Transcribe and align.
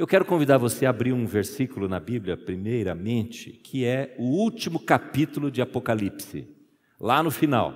Eu 0.00 0.06
quero 0.06 0.24
convidar 0.24 0.56
você 0.56 0.86
a 0.86 0.90
abrir 0.90 1.12
um 1.12 1.26
versículo 1.26 1.86
na 1.86 2.00
Bíblia, 2.00 2.34
primeiramente, 2.34 3.50
que 3.50 3.84
é 3.84 4.16
o 4.18 4.22
último 4.22 4.80
capítulo 4.80 5.50
de 5.50 5.60
Apocalipse, 5.60 6.48
lá 6.98 7.22
no 7.22 7.30
final. 7.30 7.74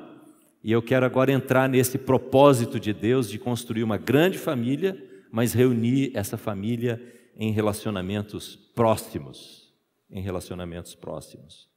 E 0.62 0.72
eu 0.72 0.80
quero 0.80 1.04
agora 1.04 1.30
entrar 1.30 1.68
nesse 1.68 1.98
propósito 1.98 2.80
de 2.80 2.94
Deus 2.94 3.28
de 3.28 3.38
construir 3.38 3.82
uma 3.82 3.98
grande 3.98 4.38
família, 4.38 4.96
mas 5.30 5.52
reunir 5.52 6.12
essa 6.14 6.38
família 6.38 6.98
em 7.36 7.52
relacionamentos 7.52 8.56
próximos. 8.74 9.70
Em 10.10 10.22
relacionamentos 10.22 10.94
próximos. 10.94 11.68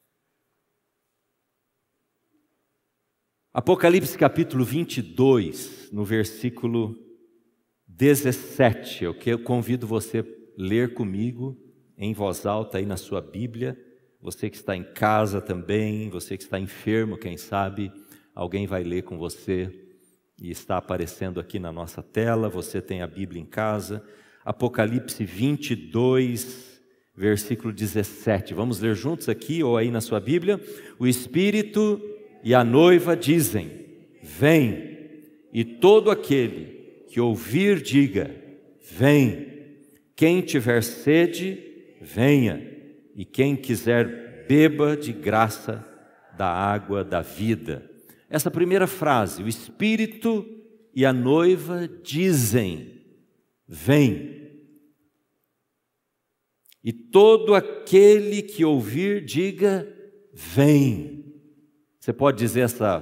Apocalipse 3.54 4.18
capítulo 4.18 4.64
22, 4.64 5.90
no 5.92 6.06
versículo 6.06 6.96
17, 7.86 9.04
eu 9.04 9.40
convido 9.44 9.86
você 9.86 10.37
ler 10.58 10.96
comigo 10.96 11.56
em 11.96 12.14
voz 12.14 12.46
alta 12.46 12.80
aí 12.80 12.86
na 12.86 12.98
sua 12.98 13.22
Bíblia. 13.22 13.80
Você 14.20 14.50
que 14.50 14.58
está 14.58 14.76
em 14.76 14.84
casa 14.84 15.40
também, 15.40 16.10
você 16.10 16.36
que 16.36 16.44
está 16.44 16.60
enfermo, 16.60 17.18
quem 17.18 17.38
sabe, 17.38 17.92
alguém 18.34 18.66
vai 18.66 18.84
ler 18.84 19.04
com 19.04 19.18
você 19.18 19.72
e 20.40 20.50
está 20.50 20.78
aparecendo 20.78 21.40
aqui 21.40 21.60
na 21.60 21.72
nossa 21.72 22.02
tela. 22.02 22.50
Você 22.50 22.82
tem 22.82 23.02
a 23.02 23.08
Bíblia 23.08 23.42
em 23.42 23.46
casa. 23.46 24.04
Apocalipse 24.44 25.24
22, 25.24 26.82
versículo 27.16 27.72
17. 27.72 28.54
Vamos 28.54 28.80
ler 28.80 28.96
juntos 28.96 29.30
aqui 29.30 29.64
ou 29.64 29.78
aí 29.78 29.92
na 29.92 30.02
sua 30.02 30.20
Bíblia? 30.20 30.60
O 30.98 31.06
Espírito 31.06 32.02
e 32.44 32.56
a 32.56 32.64
noiva 32.64 33.16
dizem: 33.16 33.72
Vem, 34.24 34.98
e 35.54 35.64
todo 35.64 36.10
aquele 36.10 37.06
que 37.10 37.20
ouvir, 37.20 37.82
diga: 37.82 38.34
Vem. 38.92 39.57
Quem 40.18 40.42
tiver 40.42 40.82
sede, 40.82 41.64
venha. 42.02 42.60
E 43.16 43.24
quem 43.24 43.56
quiser, 43.56 44.48
beba 44.48 44.98
de 44.98 45.14
graça 45.14 45.86
da 46.36 46.48
água 46.48 47.04
da 47.04 47.22
vida. 47.22 47.88
Essa 48.28 48.50
primeira 48.50 48.88
frase, 48.88 49.44
o 49.44 49.48
Espírito 49.48 50.44
e 50.94 51.06
a 51.06 51.14
noiva 51.14 51.88
dizem: 51.88 53.06
Vem. 53.68 54.36
E 56.84 56.92
todo 56.92 57.54
aquele 57.54 58.42
que 58.42 58.66
ouvir, 58.66 59.24
diga: 59.24 59.88
Vem. 60.34 61.26
Você 62.00 62.12
pode 62.12 62.40
dizer 62.40 62.62
essa, 62.62 63.00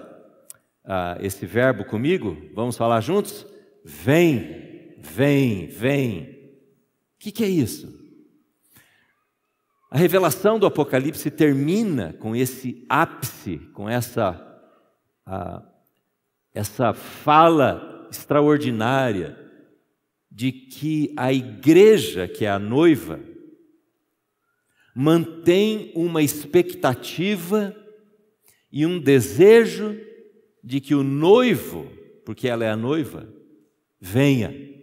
uh, 0.84 1.24
esse 1.26 1.46
verbo 1.46 1.86
comigo? 1.86 2.36
Vamos 2.54 2.76
falar 2.76 3.00
juntos? 3.00 3.48
Vem, 3.86 4.98
vem, 5.00 5.68
vem. 5.68 6.35
O 7.16 7.20
que, 7.20 7.32
que 7.32 7.44
é 7.44 7.48
isso? 7.48 8.06
A 9.90 9.98
revelação 9.98 10.60
do 10.60 10.66
Apocalipse 10.66 11.32
termina 11.32 12.14
com 12.20 12.36
esse 12.36 12.86
ápice, 12.90 13.58
com 13.74 13.90
essa, 13.90 14.62
a, 15.26 15.64
essa 16.54 16.94
fala 16.94 18.08
extraordinária 18.12 19.40
de 20.30 20.52
que 20.52 21.14
a 21.16 21.32
igreja, 21.32 22.28
que 22.28 22.44
é 22.44 22.50
a 22.50 22.60
noiva, 22.60 23.20
mantém 24.94 25.92
uma 25.96 26.22
expectativa 26.22 27.76
e 28.70 28.86
um 28.86 29.00
desejo 29.00 29.98
de 30.62 30.82
que 30.82 30.94
o 30.94 31.04
noivo, 31.04 31.90
porque 32.26 32.48
ela 32.50 32.66
é 32.66 32.70
a 32.70 32.76
noiva, 32.76 33.34
venha. 34.00 34.75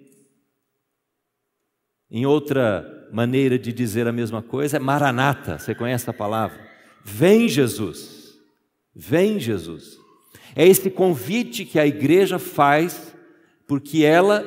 Em 2.14 2.26
outra 2.26 3.08
maneira 3.10 3.58
de 3.58 3.72
dizer 3.72 4.06
a 4.06 4.12
mesma 4.12 4.42
coisa 4.42 4.76
é 4.76 4.80
maranata, 4.80 5.58
você 5.58 5.74
conhece 5.74 6.10
a 6.10 6.12
palavra? 6.12 6.60
Vem 7.02 7.48
Jesus, 7.48 8.38
vem 8.94 9.40
Jesus. 9.40 9.96
É 10.54 10.68
esse 10.68 10.90
convite 10.90 11.64
que 11.64 11.78
a 11.78 11.86
igreja 11.86 12.38
faz, 12.38 13.16
porque 13.66 14.04
ela, 14.04 14.44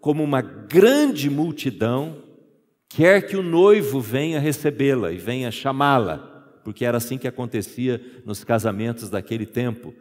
como 0.00 0.22
uma 0.22 0.40
grande 0.40 1.28
multidão, 1.28 2.22
quer 2.88 3.22
que 3.22 3.36
o 3.36 3.42
noivo 3.42 4.00
venha 4.00 4.38
recebê-la 4.38 5.10
e 5.10 5.18
venha 5.18 5.50
chamá-la, 5.50 6.18
porque 6.62 6.84
era 6.84 6.98
assim 6.98 7.18
que 7.18 7.26
acontecia 7.26 8.00
nos 8.24 8.44
casamentos 8.44 9.10
daquele 9.10 9.44
tempo. 9.44 9.92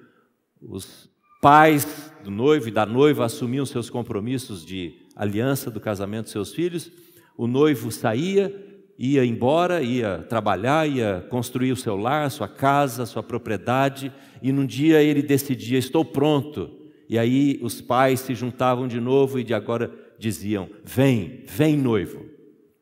Os 0.62 1.09
pais 1.42 2.14
do 2.24 2.30
noivo 2.30 2.68
e 2.68 2.72
da 2.72 2.86
noiva 2.86 3.26
assumiam 3.26 3.66
seus 3.66 3.90
compromissos 3.90 4.64
de 4.64 5.01
aliança 5.16 5.70
do 5.70 5.80
casamento 5.80 6.24
dos 6.24 6.32
seus 6.32 6.54
filhos, 6.54 6.92
o 7.38 7.48
noivo 7.48 7.92
saía, 7.92 8.54
ia 8.98 9.26
embora, 9.26 9.82
ia 9.82 10.20
trabalhar, 10.30 10.88
ia 10.88 11.26
construir 11.30 11.72
o 11.72 11.78
seu 11.78 11.96
lar, 11.96 12.30
sua 12.30 12.48
casa, 12.48 13.06
sua 13.06 13.24
propriedade, 13.24 14.12
e 14.42 14.52
num 14.52 14.66
dia 14.66 15.02
ele 15.02 15.22
decidia: 15.22 15.80
Estou 15.80 16.06
pronto. 16.06 16.70
E 17.10 17.18
aí 17.18 17.60
os 17.62 17.82
pais 17.82 18.20
se 18.22 18.36
juntavam 18.36 18.88
de 18.88 19.00
novo 19.00 19.40
e 19.40 19.44
de 19.44 19.54
agora 19.54 19.92
diziam: 20.18 20.70
Vem, 20.84 21.44
vem 21.48 21.76
noivo. 21.76 22.26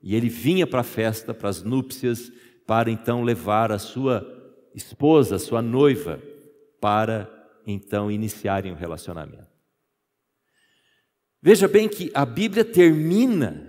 E 0.02 0.16
ele 0.16 0.30
vinha 0.30 0.68
para 0.68 0.82
a 0.82 0.84
festa, 0.84 1.34
para 1.34 1.50
as 1.50 1.64
núpcias, 1.64 2.32
para 2.66 2.92
então 2.92 3.24
levar 3.24 3.72
a 3.72 3.80
sua 3.80 4.26
esposa, 4.76 5.36
a 5.36 5.40
sua 5.40 5.62
noiva, 5.62 6.22
para 6.80 7.30
então 7.66 8.12
iniciarem 8.12 8.72
o 8.72 8.76
relacionamento. 8.76 9.49
Veja 11.42 11.68
bem 11.68 11.88
que 11.88 12.12
a 12.14 12.26
Bíblia 12.26 12.66
termina 12.66 13.66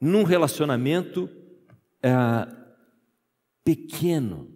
num 0.00 0.24
relacionamento 0.24 1.28
é, 2.02 2.10
pequeno, 3.64 4.52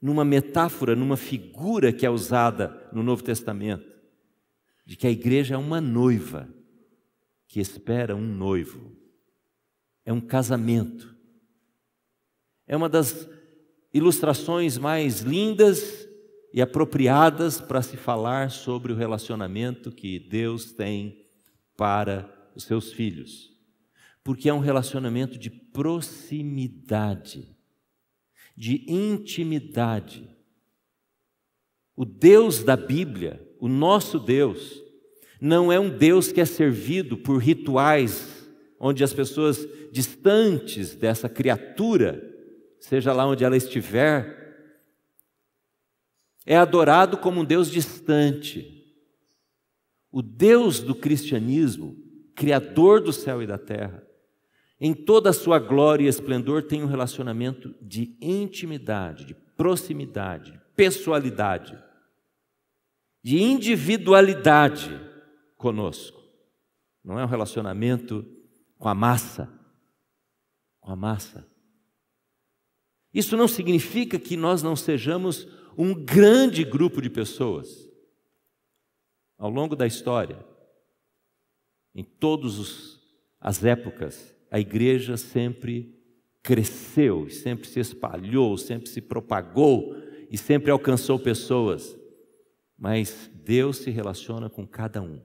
numa 0.00 0.24
metáfora, 0.24 0.96
numa 0.96 1.16
figura 1.16 1.92
que 1.92 2.06
é 2.06 2.10
usada 2.10 2.88
no 2.92 3.02
Novo 3.02 3.22
Testamento, 3.22 3.90
de 4.86 4.96
que 4.96 5.06
a 5.06 5.10
igreja 5.10 5.54
é 5.54 5.58
uma 5.58 5.80
noiva 5.80 6.48
que 7.46 7.60
espera 7.60 8.16
um 8.16 8.26
noivo, 8.26 8.96
é 10.04 10.12
um 10.12 10.20
casamento. 10.20 11.14
É 12.66 12.76
uma 12.76 12.88
das 12.88 13.28
ilustrações 13.92 14.78
mais 14.78 15.20
lindas 15.20 16.08
e 16.52 16.60
apropriadas 16.60 17.60
para 17.60 17.82
se 17.82 17.96
falar 17.96 18.50
sobre 18.50 18.92
o 18.92 18.96
relacionamento 18.96 19.92
que 19.92 20.18
Deus 20.18 20.72
tem 20.72 21.24
para 21.76 22.28
os 22.54 22.64
seus 22.64 22.92
filhos. 22.92 23.50
Porque 24.22 24.48
é 24.48 24.54
um 24.54 24.58
relacionamento 24.58 25.38
de 25.38 25.50
proximidade, 25.50 27.48
de 28.56 28.84
intimidade. 28.88 30.28
O 31.96 32.04
Deus 32.04 32.62
da 32.62 32.76
Bíblia, 32.76 33.46
o 33.58 33.68
nosso 33.68 34.18
Deus, 34.18 34.82
não 35.40 35.72
é 35.72 35.78
um 35.80 35.88
Deus 35.88 36.32
que 36.32 36.40
é 36.40 36.44
servido 36.44 37.16
por 37.16 37.38
rituais 37.38 38.40
onde 38.80 39.04
as 39.04 39.12
pessoas 39.12 39.68
distantes 39.92 40.94
dessa 40.94 41.28
criatura, 41.28 42.26
seja 42.80 43.12
lá 43.12 43.26
onde 43.26 43.44
ela 43.44 43.56
estiver, 43.56 44.39
é 46.46 46.56
adorado 46.56 47.18
como 47.18 47.40
um 47.40 47.44
Deus 47.44 47.70
distante. 47.70 48.76
O 50.10 50.22
Deus 50.22 50.80
do 50.80 50.94
cristianismo, 50.94 51.96
Criador 52.34 53.00
do 53.00 53.12
céu 53.12 53.42
e 53.42 53.46
da 53.46 53.58
terra, 53.58 54.02
em 54.80 54.94
toda 54.94 55.30
a 55.30 55.34
sua 55.34 55.58
glória 55.58 56.04
e 56.04 56.08
esplendor, 56.08 56.62
tem 56.62 56.82
um 56.82 56.86
relacionamento 56.86 57.74
de 57.82 58.16
intimidade, 58.20 59.26
de 59.26 59.34
proximidade, 59.34 60.52
de 60.52 60.60
pessoalidade, 60.74 61.78
de 63.22 63.42
individualidade 63.42 64.98
conosco. 65.58 66.18
Não 67.04 67.18
é 67.18 67.24
um 67.24 67.28
relacionamento 67.28 68.26
com 68.78 68.88
a 68.88 68.94
massa, 68.94 69.52
com 70.80 70.90
a 70.90 70.96
massa. 70.96 71.46
Isso 73.12 73.36
não 73.36 73.46
significa 73.46 74.18
que 74.18 74.36
nós 74.36 74.62
não 74.62 74.74
sejamos 74.74 75.46
um 75.80 75.94
grande 75.94 76.62
grupo 76.62 77.00
de 77.00 77.08
pessoas 77.08 77.88
ao 79.38 79.48
longo 79.48 79.74
da 79.74 79.86
história, 79.86 80.44
em 81.94 82.04
todas 82.04 83.00
as 83.40 83.64
épocas, 83.64 84.36
a 84.50 84.60
igreja 84.60 85.16
sempre 85.16 85.98
cresceu, 86.42 87.30
sempre 87.30 87.66
se 87.66 87.80
espalhou, 87.80 88.58
sempre 88.58 88.90
se 88.90 89.00
propagou 89.00 89.96
e 90.30 90.36
sempre 90.36 90.70
alcançou 90.70 91.18
pessoas. 91.18 91.96
Mas 92.76 93.30
Deus 93.32 93.78
se 93.78 93.90
relaciona 93.90 94.50
com 94.50 94.66
cada 94.66 95.00
um. 95.00 95.22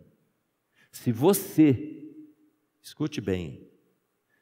Se 0.90 1.12
você, 1.12 2.16
escute 2.82 3.20
bem, 3.20 3.70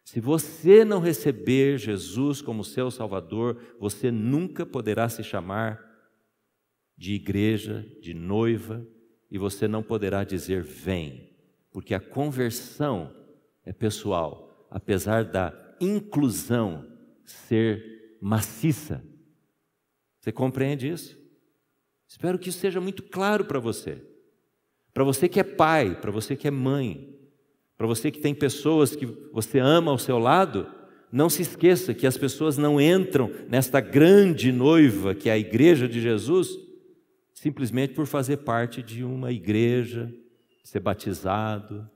se 0.05 0.19
você 0.19 0.85
não 0.85 0.99
receber 0.99 1.79
Jesus 1.79 2.39
como 2.39 2.63
seu 2.63 2.91
Salvador, 2.91 3.59
você 3.79 4.11
nunca 4.11 4.63
poderá 4.63 5.09
se 5.09 5.23
chamar 5.23 5.92
de 6.97 7.13
igreja, 7.13 7.85
de 8.01 8.13
noiva, 8.13 8.85
e 9.29 9.37
você 9.37 9.67
não 9.67 9.81
poderá 9.81 10.23
dizer 10.23 10.61
vem, 10.61 11.29
porque 11.71 11.93
a 11.93 11.99
conversão 11.99 13.11
é 13.65 13.73
pessoal, 13.73 14.67
apesar 14.69 15.23
da 15.23 15.53
inclusão 15.81 16.85
ser 17.25 18.17
maciça. 18.21 19.03
Você 20.19 20.31
compreende 20.31 20.87
isso? 20.87 21.17
Espero 22.07 22.37
que 22.37 22.49
isso 22.49 22.59
seja 22.59 22.79
muito 22.79 23.03
claro 23.03 23.45
para 23.45 23.59
você. 23.59 24.01
Para 24.93 25.03
você 25.03 25.27
que 25.27 25.39
é 25.39 25.43
pai, 25.43 25.99
para 25.99 26.11
você 26.11 26.35
que 26.35 26.47
é 26.47 26.51
mãe, 26.51 27.17
para 27.75 27.87
você 27.87 28.11
que 28.11 28.19
tem 28.19 28.35
pessoas 28.35 28.95
que 28.95 29.05
você 29.05 29.57
ama 29.57 29.91
ao 29.91 29.97
seu 29.97 30.19
lado, 30.19 30.71
não 31.11 31.29
se 31.29 31.41
esqueça 31.41 31.93
que 31.93 32.07
as 32.07 32.17
pessoas 32.17 32.57
não 32.57 32.79
entram 32.79 33.31
nesta 33.49 33.79
grande 33.79 34.51
noiva 34.51 35.15
que 35.15 35.27
é 35.27 35.33
a 35.33 35.37
igreja 35.37 35.87
de 35.87 35.99
Jesus 35.99 36.62
simplesmente 37.33 37.93
por 37.93 38.05
fazer 38.05 38.37
parte 38.37 38.81
de 38.81 39.03
uma 39.03 39.31
igreja, 39.31 40.13
ser 40.63 40.79
batizado, 40.79 41.89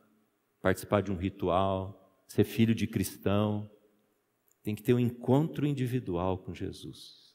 participar 0.62 1.02
de 1.02 1.12
um 1.12 1.16
ritual, 1.16 2.24
ser 2.28 2.44
filho 2.44 2.76
de 2.76 2.88
cristão. 2.88 3.70
Tem 4.64 4.76
que 4.76 4.84
ter 4.84 4.94
um 4.94 5.00
encontro 5.00 5.66
individual 5.66 6.38
com 6.38 6.54
Jesus. 6.54 7.28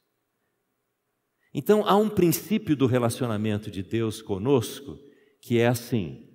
Então, 1.55 1.87
há 1.87 1.97
um 1.97 2.09
princípio 2.09 2.75
do 2.75 2.87
relacionamento 2.87 3.71
de 3.71 3.83
Deus 3.83 4.23
conosco 4.23 4.99
que 5.41 5.59
é 5.59 5.67
assim: 5.67 6.29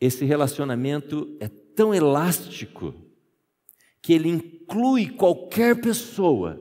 esse 0.00 0.24
relacionamento 0.24 1.36
é 1.40 1.48
tão 1.48 1.94
elástico 1.94 2.94
que 4.02 4.12
ele 4.12 4.28
inclui 4.28 5.10
qualquer 5.10 5.80
pessoa, 5.80 6.60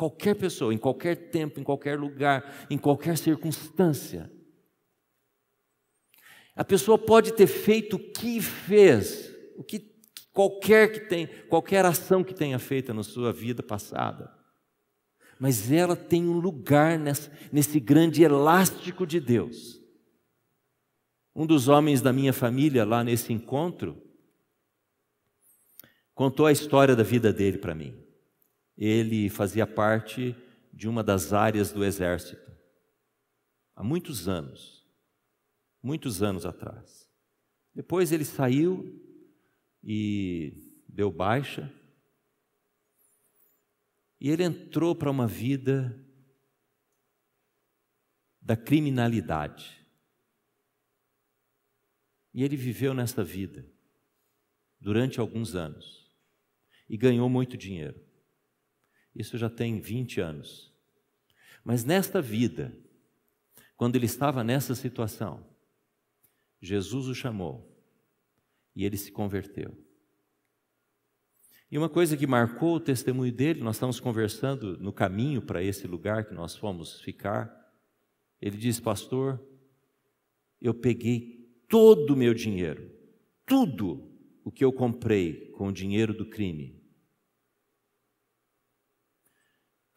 qualquer 0.00 0.34
pessoa, 0.34 0.72
em 0.72 0.78
qualquer 0.78 1.28
tempo, 1.28 1.60
em 1.60 1.62
qualquer 1.62 1.98
lugar, 1.98 2.66
em 2.70 2.78
qualquer 2.78 3.18
circunstância. 3.18 4.32
A 6.56 6.64
pessoa 6.64 6.96
pode 6.96 7.34
ter 7.34 7.46
feito 7.46 7.96
o 7.96 7.98
que 7.98 8.40
fez, 8.40 9.30
o 9.58 9.62
que 9.62 9.94
qualquer 10.32 10.90
que 10.90 11.00
tem, 11.00 11.26
qualquer 11.50 11.84
ação 11.84 12.24
que 12.24 12.32
tenha 12.32 12.58
feita 12.58 12.94
na 12.94 13.02
sua 13.02 13.30
vida 13.30 13.62
passada. 13.62 14.34
Mas 15.38 15.70
ela 15.70 15.94
tem 15.94 16.26
um 16.26 16.38
lugar 16.38 16.98
nessa, 16.98 17.30
nesse 17.52 17.78
grande 17.78 18.22
elástico 18.22 19.06
de 19.06 19.20
Deus. 19.20 19.82
Um 21.36 21.44
dos 21.44 21.68
homens 21.68 22.00
da 22.00 22.10
minha 22.10 22.32
família, 22.32 22.86
lá 22.86 23.04
nesse 23.04 23.34
encontro, 23.34 24.02
contou 26.14 26.46
a 26.46 26.52
história 26.52 26.96
da 26.96 27.02
vida 27.02 27.30
dele 27.34 27.58
para 27.58 27.74
mim. 27.74 28.09
Ele 28.80 29.28
fazia 29.28 29.66
parte 29.66 30.34
de 30.72 30.88
uma 30.88 31.04
das 31.04 31.34
áreas 31.34 31.70
do 31.70 31.84
exército, 31.84 32.50
há 33.76 33.84
muitos 33.84 34.26
anos, 34.26 34.88
muitos 35.82 36.22
anos 36.22 36.46
atrás. 36.46 37.06
Depois 37.74 38.10
ele 38.10 38.24
saiu 38.24 38.98
e 39.84 40.82
deu 40.88 41.12
baixa, 41.12 41.70
e 44.18 44.30
ele 44.30 44.42
entrou 44.42 44.94
para 44.94 45.10
uma 45.10 45.26
vida 45.26 46.02
da 48.40 48.56
criminalidade. 48.56 49.86
E 52.32 52.42
ele 52.42 52.56
viveu 52.56 52.94
nesta 52.94 53.22
vida 53.22 53.70
durante 54.78 55.20
alguns 55.20 55.54
anos 55.54 56.10
e 56.88 56.96
ganhou 56.96 57.28
muito 57.28 57.56
dinheiro. 57.56 58.09
Isso 59.14 59.36
já 59.36 59.50
tem 59.50 59.80
20 59.80 60.20
anos. 60.20 60.72
Mas 61.64 61.84
nesta 61.84 62.22
vida, 62.22 62.76
quando 63.76 63.96
ele 63.96 64.06
estava 64.06 64.44
nessa 64.44 64.74
situação, 64.74 65.46
Jesus 66.60 67.06
o 67.06 67.14
chamou 67.14 67.70
e 68.74 68.84
ele 68.84 68.96
se 68.96 69.10
converteu. 69.10 69.76
E 71.70 71.78
uma 71.78 71.88
coisa 71.88 72.16
que 72.16 72.26
marcou 72.26 72.74
o 72.74 72.80
testemunho 72.80 73.32
dele, 73.32 73.62
nós 73.62 73.76
estamos 73.76 74.00
conversando 74.00 74.76
no 74.78 74.92
caminho 74.92 75.40
para 75.40 75.62
esse 75.62 75.86
lugar 75.86 76.24
que 76.24 76.34
nós 76.34 76.56
fomos 76.56 77.00
ficar. 77.00 77.48
Ele 78.40 78.56
disse, 78.56 78.82
pastor, 78.82 79.40
eu 80.60 80.74
peguei 80.74 81.48
todo 81.68 82.14
o 82.14 82.16
meu 82.16 82.34
dinheiro, 82.34 82.90
tudo 83.46 84.10
o 84.44 84.50
que 84.50 84.64
eu 84.64 84.72
comprei 84.72 85.52
com 85.52 85.68
o 85.68 85.72
dinheiro 85.72 86.12
do 86.12 86.26
crime, 86.26 86.79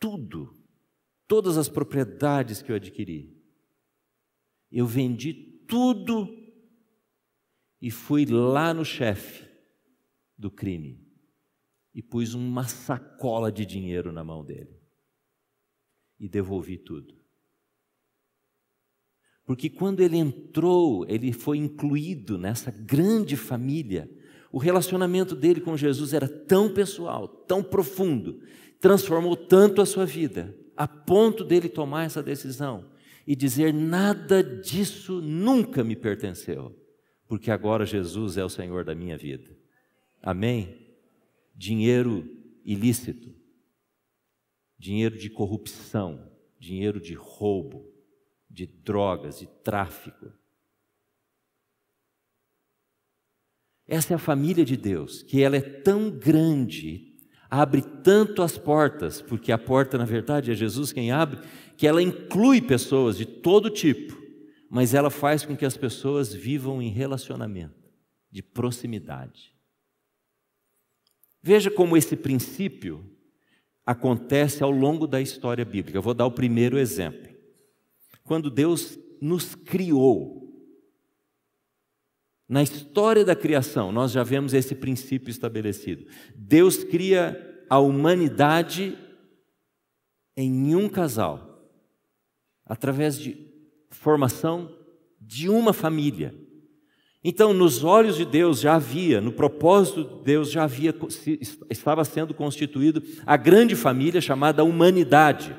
tudo, 0.04 0.54
todas 1.26 1.58
as 1.58 1.70
propriedades 1.70 2.62
que 2.62 2.70
eu 2.70 2.76
adquiri, 2.76 3.34
eu 4.70 4.86
vendi 4.86 5.34
tudo 5.66 6.28
e 7.82 7.90
fui 7.90 8.26
lá 8.26 8.74
no 8.74 8.84
chefe 8.84 9.50
do 10.38 10.52
crime 10.52 11.02
e 11.96 12.04
pus 12.04 12.34
uma 12.34 12.66
sacola 12.66 13.50
de 13.50 13.66
dinheiro 13.66 14.12
na 14.12 14.26
mão 14.26 14.44
dele 14.44 14.78
e 16.20 16.28
devolvi 16.28 16.78
tudo. 16.78 17.18
Porque 19.46 19.70
quando 19.70 20.02
ele 20.02 20.18
entrou, 20.18 21.06
ele 21.08 21.32
foi 21.32 21.58
incluído 21.60 22.38
nessa 22.38 22.72
grande 22.72 23.38
família. 23.38 24.12
O 24.52 24.58
relacionamento 24.58 25.34
dele 25.34 25.62
com 25.62 25.78
Jesus 25.78 26.12
era 26.12 26.28
tão 26.28 26.74
pessoal, 26.74 27.26
tão 27.26 27.64
profundo, 27.64 28.42
transformou 28.84 29.38
tanto 29.38 29.82
a 29.82 29.86
sua 29.86 30.06
vida, 30.06 30.54
a 30.76 30.86
ponto 30.86 31.46
dele 31.46 31.70
tomar 31.70 32.04
essa 32.04 32.22
decisão 32.22 32.92
e 33.26 33.34
dizer: 33.34 33.74
nada 33.74 34.44
disso 34.44 35.22
nunca 35.22 35.86
me 35.86 35.96
pertenceu, 35.96 36.78
porque 37.26 37.50
agora 37.50 37.86
Jesus 37.86 38.36
é 38.36 38.44
o 38.44 38.50
Senhor 38.50 38.84
da 38.84 38.94
minha 38.94 39.18
vida. 39.18 39.58
Amém? 40.22 40.86
Dinheiro 41.56 42.30
ilícito, 42.66 43.34
dinheiro 44.78 45.18
de 45.18 45.30
corrupção, 45.30 46.30
dinheiro 46.60 47.00
de 47.00 47.14
roubo, 47.14 47.90
de 48.50 48.66
drogas, 48.66 49.40
de 49.40 49.48
tráfico. 49.48 50.30
Essa 53.88 54.14
é 54.14 54.16
a 54.16 54.20
família 54.20 54.66
de 54.66 54.76
Deus, 54.76 55.24
que 55.24 55.42
ela 55.42 55.56
é 55.56 55.62
tão 55.62 56.12
grande, 56.12 57.13
abre 57.56 57.84
tanto 57.84 58.42
as 58.42 58.58
portas, 58.58 59.22
porque 59.22 59.52
a 59.52 59.60
porta, 59.60 59.96
na 59.96 60.06
verdade, 60.06 60.52
é 60.52 60.56
Jesus 60.56 60.92
quem 60.92 61.12
abre, 61.12 61.40
que 61.78 61.86
ela 61.86 62.02
inclui 62.02 62.60
pessoas 62.60 63.16
de 63.16 63.28
todo 63.28 63.70
tipo, 63.70 64.20
mas 64.68 64.96
ela 64.96 65.12
faz 65.12 65.46
com 65.46 65.56
que 65.56 65.64
as 65.64 65.78
pessoas 65.78 66.34
vivam 66.34 66.82
em 66.82 66.90
relacionamento, 66.90 67.92
de 68.32 68.42
proximidade. 68.42 69.54
Veja 71.44 71.70
como 71.70 71.96
esse 71.96 72.16
princípio 72.16 73.06
acontece 73.86 74.64
ao 74.64 74.72
longo 74.72 75.06
da 75.06 75.22
história 75.22 75.64
bíblica. 75.64 76.00
Eu 76.00 76.02
vou 76.02 76.16
dar 76.16 76.26
o 76.26 76.32
primeiro 76.32 76.80
exemplo 76.80 77.30
quando 78.24 78.50
Deus 78.50 78.98
nos 79.22 79.54
criou. 79.54 80.43
Na 82.54 82.62
história 82.62 83.26
da 83.26 83.36
criação, 83.36 83.92
nós 83.92 84.12
já 84.12 84.22
vemos 84.22 84.54
esse 84.54 84.76
princípio 84.76 85.32
estabelecido. 85.32 86.06
Deus 86.36 86.84
cria 86.84 87.66
a 87.68 87.80
humanidade 87.80 88.96
em 90.38 90.76
um 90.76 90.88
casal, 90.88 91.68
através 92.64 93.18
de 93.18 93.36
formação 93.90 94.72
de 95.20 95.50
uma 95.50 95.74
família. 95.74 96.36
Então, 97.24 97.56
nos 97.56 97.84
olhos 97.84 98.18
de 98.18 98.26
Deus 98.26 98.60
já 98.60 98.76
havia, 98.76 99.20
no 99.20 99.32
propósito 99.32 100.04
de 100.04 100.24
Deus 100.24 100.52
já 100.52 100.66
havia, 100.66 100.94
estava 101.72 102.06
sendo 102.06 102.36
constituído 102.36 103.02
a 103.26 103.36
grande 103.36 103.76
família 103.76 104.22
chamada 104.22 104.64
humanidade 104.64 105.58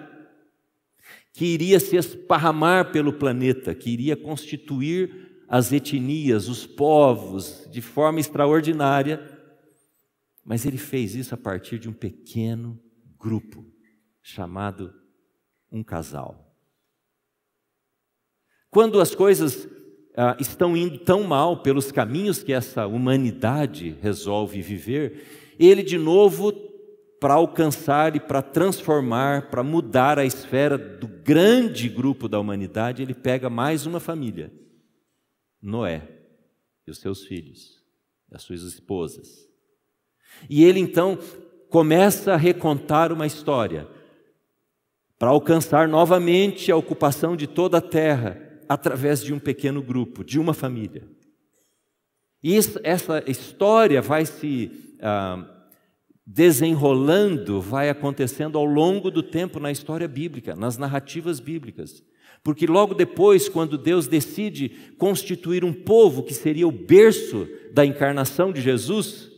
que 1.33 1.45
iria 1.45 1.81
se 1.81 1.97
esparramar 1.97 2.93
pelo 2.93 3.13
planeta, 3.13 3.75
que 3.75 3.91
iria 3.91 4.15
constituir 4.17 5.34
as 5.55 5.73
etnias, 5.73 6.49
os 6.49 6.67
povos, 6.67 7.65
de 7.71 7.81
forma 7.81 8.19
extraordinária, 8.19 9.23
mas 10.45 10.67
ele 10.67 10.77
fez 10.77 11.15
isso 11.15 11.33
a 11.33 11.39
partir 11.39 11.79
de 11.79 11.89
um 11.89 11.93
pequeno 11.93 12.77
grupo, 13.17 13.65
chamado 14.21 14.93
um 15.71 15.81
casal. 15.85 16.59
Quando 18.69 19.01
as 19.01 19.15
coisas 19.15 19.69
ah, 20.17 20.37
estão 20.41 20.77
indo 20.77 20.99
tão 20.99 21.23
mal 21.23 21.63
pelos 21.63 21.93
caminhos 21.93 22.43
que 22.43 22.53
essa 22.53 22.89
humanidade 22.89 23.97
resolve 24.03 24.61
viver, 24.61 25.55
ele 25.57 25.85
de 25.85 25.97
novo 25.97 26.53
para 27.21 27.35
alcançar 27.35 28.17
e 28.17 28.19
para 28.19 28.43
transformar, 28.43 29.51
para 29.51 29.63
mudar 29.63 30.19
a 30.19 30.25
esfera 30.25 30.77
do 30.77 31.07
grande 31.07 31.89
grupo 31.89 32.29
da 32.29 32.41
humanidade, 32.41 33.03
ele 33.03 33.15
pega 33.15 33.49
mais 33.49 33.87
uma 33.87 34.01
família: 34.01 34.64
Noé 35.65 36.07
e 36.87 36.91
os 36.91 36.99
seus 36.99 37.25
filhos, 37.25 37.83
as 38.31 38.43
suas 38.43 38.63
esposas. 38.63 39.49
E 40.49 40.63
ele 40.63 40.79
então 40.79 41.19
começa 41.71 42.35
a 42.35 42.37
recontar 42.37 43.11
uma 43.11 43.27
história 43.27 43.89
para 45.19 45.31
alcançar 45.31 45.89
novamente 45.89 46.71
a 46.71 46.77
ocupação 46.77 47.35
de 47.35 47.47
toda 47.47 47.79
a 47.79 47.81
terra 47.81 48.41
através 48.69 49.23
de 49.23 49.33
um 49.33 49.39
pequeno 49.39 49.83
grupo, 49.83 50.23
de 50.23 50.39
uma 50.39 50.53
família. 50.53 51.09
E 52.43 52.59
essa 52.83 53.25
história 53.27 54.03
vai 54.03 54.27
se 54.27 54.71
ah, 55.01 55.45
desenrolando, 56.27 57.61
vai 57.61 57.89
acontecendo 57.89 58.59
ao 58.59 58.67
longo 58.67 59.11
do 59.11 59.23
tempo 59.23 59.59
na 59.59 59.73
história 59.73 60.07
bíblica, 60.07 60.55
nas 60.55 60.77
narrativas 60.77 61.41
bíblicas. 61.41 62.03
Porque 62.45 62.67
logo 62.67 62.93
depois, 62.93 63.49
quando 63.49 63.79
Deus 63.79 64.07
decide 64.07 64.69
constituir 64.99 65.65
um 65.65 65.73
povo 65.73 66.23
que 66.23 66.35
seria 66.35 66.69
o 66.69 66.73
berço 66.73 67.49
da 67.73 67.87
encarnação 67.87 68.53
de 68.53 68.61
Jesus, 68.61 69.33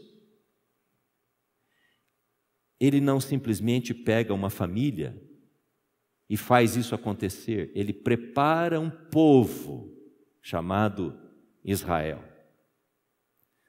ele 2.80 3.00
não 3.00 3.20
simplesmente 3.20 3.94
pega 3.94 4.34
uma 4.34 4.50
família 4.50 5.16
e 6.28 6.36
faz 6.36 6.74
isso 6.74 6.96
acontecer, 6.96 7.70
ele 7.76 7.92
prepara 7.92 8.80
um 8.80 8.90
povo 8.90 9.96
chamado 10.42 11.16
Israel. 11.64 12.22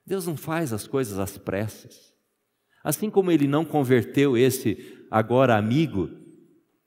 Deus 0.04 0.26
não 0.26 0.36
faz 0.36 0.74
as 0.74 0.88
coisas 0.88 1.20
às 1.20 1.38
pressas. 1.38 2.12
Assim 2.84 3.10
como 3.10 3.32
ele 3.32 3.48
não 3.48 3.64
converteu 3.64 4.36
esse 4.36 5.06
agora 5.12 5.56
amigo, 5.56 6.10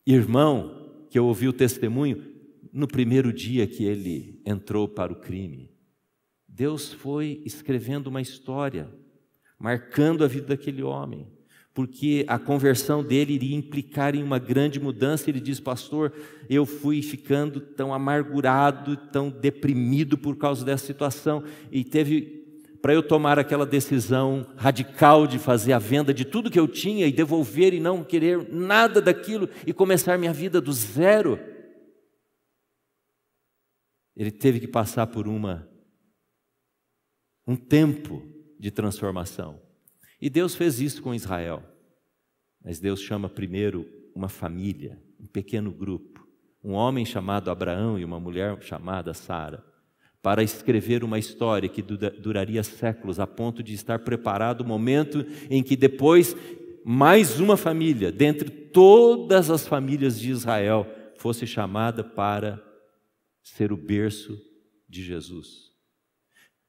irmão, 0.05 1.07
que 1.11 1.19
eu 1.19 1.27
ouvi 1.27 1.47
o 1.47 1.53
testemunho, 1.53 2.30
no 2.73 2.87
primeiro 2.87 3.33
dia 3.33 3.67
que 3.67 3.85
ele 3.85 4.41
entrou 4.45 4.89
para 4.89 5.13
o 5.13 5.21
crime. 5.21 5.71
Deus 6.49 6.93
foi 6.93 7.43
escrevendo 7.45 8.09
uma 8.09 8.21
história, 8.21 8.93
marcando 9.59 10.25
a 10.25 10.29
vida 10.29 10.49
daquele 10.49 10.83
homem 10.83 11.27
porque 11.73 12.25
a 12.27 12.39
conversão 12.39 13.03
dele 13.03 13.35
iria 13.35 13.57
implicar 13.57 14.15
em 14.15 14.23
uma 14.23 14.39
grande 14.39 14.81
mudança. 14.81 15.31
Ele 15.31 15.41
diz, 15.41 15.61
pastor, 15.61 16.13
eu 16.49 16.67
fui 16.67 17.01
ficando 17.01 17.61
tão 17.61 17.95
amargurado, 17.95 18.97
tão 18.97 19.31
deprimido 19.31 20.19
por 20.19 20.37
causa 20.37 20.65
dessa 20.65 20.85
situação, 20.85 21.45
e 21.71 21.85
teve 21.85 22.39
para 22.83 22.95
eu 22.95 23.03
tomar 23.03 23.39
aquela 23.39 23.67
decisão 23.67 24.47
radical 24.57 25.27
de 25.27 25.39
fazer 25.39 25.73
a 25.75 25.79
venda 25.79 26.15
de 26.15 26.25
tudo 26.25 26.51
que 26.51 26.59
eu 26.59 26.67
tinha 26.67 27.07
e 27.07 27.13
devolver 27.13 27.75
e 27.75 27.81
não 27.81 28.03
querer 28.03 28.49
nada 28.51 29.03
daquilo 29.03 29.49
e 29.67 29.73
começar 29.73 30.19
minha 30.19 30.33
vida 30.33 30.61
do 30.61 30.73
zero. 30.73 31.39
Ele 34.17 34.31
teve 34.31 34.61
que 34.61 34.69
passar 34.69 35.07
por 35.07 35.27
uma 35.27 35.69
um 37.47 37.57
tempo 37.57 38.23
de 38.59 38.71
transformação. 38.71 39.61
E 40.21 40.29
Deus 40.29 40.55
fez 40.55 40.81
isso 40.81 41.03
com 41.03 41.15
Israel. 41.15 41.63
Mas 42.63 42.79
Deus 42.79 43.01
chama 43.01 43.29
primeiro 43.29 43.87
uma 44.15 44.29
família, 44.29 45.03
um 45.19 45.27
pequeno 45.27 45.73
grupo, 45.73 46.27
um 46.63 46.73
homem 46.73 47.05
chamado 47.07 47.51
Abraão 47.51 47.99
e 47.99 48.05
uma 48.05 48.21
mulher 48.21 48.61
chamada 48.63 49.15
Sara, 49.15 49.65
para 50.23 50.43
escrever 50.43 51.03
uma 51.03 51.19
história 51.19 51.69
que 51.69 51.83
duraria 51.83 52.63
séculos, 52.63 53.19
a 53.19 53.27
ponto 53.27 53.63
de 53.63 53.73
estar 53.73 54.01
preparado 54.01 54.61
o 54.61 54.67
momento 54.67 55.25
em 55.49 55.63
que 55.63 55.75
depois 55.75 56.37
mais 56.85 57.41
uma 57.41 57.57
família, 57.57 58.13
dentre 58.13 58.51
todas 58.51 59.51
as 59.51 59.67
famílias 59.67 60.21
de 60.21 60.31
Israel, 60.31 60.87
fosse 61.17 61.47
chamada 61.47 62.05
para 62.05 62.63
ser 63.43 63.73
o 63.73 63.77
berço 63.77 64.39
de 64.89 65.03
Jesus. 65.03 65.71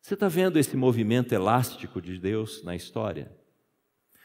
Você 0.02 0.14
está 0.16 0.28
vendo 0.28 0.58
esse 0.58 0.76
movimento 0.76 1.34
elástico 1.34 2.02
de 2.02 2.18
Deus 2.18 2.64
na 2.64 2.76
história? 2.76 3.36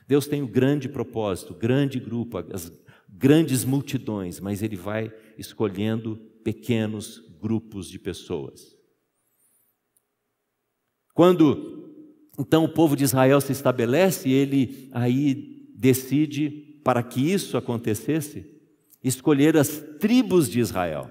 Deus 0.08 0.26
tem 0.26 0.42
um 0.42 0.46
grande 0.46 0.88
propósito, 0.88 1.54
grande 1.54 1.98
grupo, 1.98 2.38
as 2.52 2.72
grandes 3.08 3.64
multidões, 3.64 4.40
mas 4.40 4.62
Ele 4.62 4.76
vai 4.76 5.12
escolhendo 5.36 6.16
pequenos 6.44 7.18
grupos 7.40 7.88
de 7.88 7.98
pessoas. 7.98 8.76
Quando 11.12 11.86
então 12.38 12.64
o 12.64 12.68
povo 12.68 12.94
de 12.94 13.04
Israel 13.04 13.40
se 13.40 13.52
estabelece, 13.52 14.30
ele 14.30 14.90
aí 14.92 15.72
decide, 15.74 16.80
para 16.84 17.02
que 17.02 17.32
isso 17.32 17.56
acontecesse, 17.56 18.46
escolher 19.02 19.56
as 19.56 19.82
tribos 19.98 20.48
de 20.48 20.60
Israel. 20.60 21.10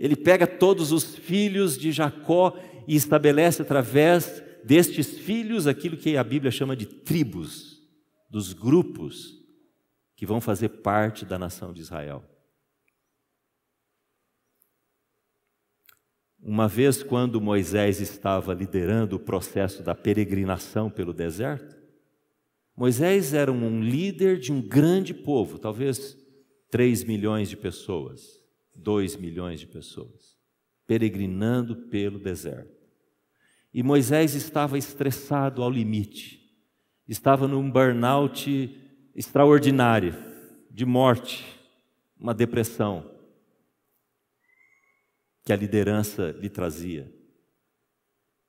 Ele 0.00 0.16
pega 0.16 0.46
todos 0.46 0.92
os 0.92 1.14
filhos 1.14 1.76
de 1.76 1.92
Jacó 1.92 2.58
e 2.88 2.96
estabelece 2.96 3.60
através 3.60 4.42
destes 4.64 5.18
filhos 5.18 5.66
aquilo 5.66 5.98
que 5.98 6.16
a 6.16 6.24
Bíblia 6.24 6.50
chama 6.50 6.74
de 6.74 6.86
tribos, 6.86 7.78
dos 8.30 8.54
grupos 8.54 9.38
que 10.16 10.24
vão 10.24 10.40
fazer 10.40 10.70
parte 10.70 11.26
da 11.26 11.38
nação 11.38 11.70
de 11.72 11.82
Israel. 11.82 12.24
Uma 16.42 16.66
vez, 16.66 17.02
quando 17.02 17.38
Moisés 17.38 18.00
estava 18.00 18.54
liderando 18.54 19.16
o 19.16 19.20
processo 19.20 19.82
da 19.82 19.94
peregrinação 19.94 20.88
pelo 20.88 21.12
deserto, 21.12 21.76
Moisés 22.74 23.34
era 23.34 23.52
um 23.52 23.82
líder 23.82 24.38
de 24.38 24.50
um 24.50 24.62
grande 24.62 25.12
povo, 25.12 25.58
talvez 25.58 26.16
3 26.70 27.04
milhões 27.04 27.50
de 27.50 27.56
pessoas, 27.58 28.39
2 28.74 29.16
milhões 29.16 29.60
de 29.60 29.66
pessoas, 29.66 30.38
peregrinando 30.86 31.76
pelo 31.88 32.18
deserto. 32.18 32.80
E 33.72 33.82
Moisés 33.82 34.34
estava 34.34 34.76
estressado 34.76 35.62
ao 35.62 35.70
limite, 35.70 36.40
estava 37.06 37.46
num 37.46 37.70
burnout 37.70 38.76
extraordinário, 39.14 40.14
de 40.70 40.84
morte, 40.84 41.44
uma 42.18 42.32
depressão 42.32 43.10
que 45.44 45.52
a 45.52 45.56
liderança 45.56 46.30
lhe 46.32 46.48
trazia. 46.48 47.12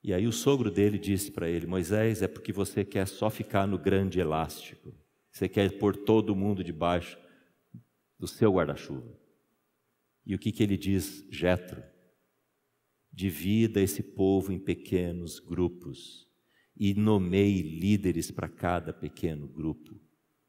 E 0.03 0.13
aí 0.13 0.27
o 0.27 0.31
sogro 0.31 0.71
dele 0.71 0.97
disse 0.97 1.31
para 1.31 1.47
ele: 1.47 1.67
Moisés, 1.67 2.21
é 2.21 2.27
porque 2.27 2.51
você 2.51 2.83
quer 2.83 3.07
só 3.07 3.29
ficar 3.29 3.67
no 3.67 3.77
grande 3.77 4.19
elástico, 4.19 4.93
você 5.31 5.47
quer 5.47 5.77
pôr 5.77 5.95
todo 5.95 6.35
mundo 6.35 6.63
debaixo 6.63 7.17
do 8.17 8.27
seu 8.27 8.53
guarda-chuva. 8.53 9.20
E 10.25 10.35
o 10.35 10.39
que, 10.39 10.51
que 10.51 10.63
ele 10.63 10.77
diz, 10.77 11.27
Jetro? 11.29 11.83
Divida 13.11 13.81
esse 13.81 14.01
povo 14.01 14.51
em 14.51 14.59
pequenos 14.59 15.39
grupos 15.39 16.27
e 16.77 16.93
nomeie 16.93 17.61
líderes 17.61 18.31
para 18.31 18.47
cada 18.47 18.93
pequeno 18.93 19.47
grupo, 19.47 19.99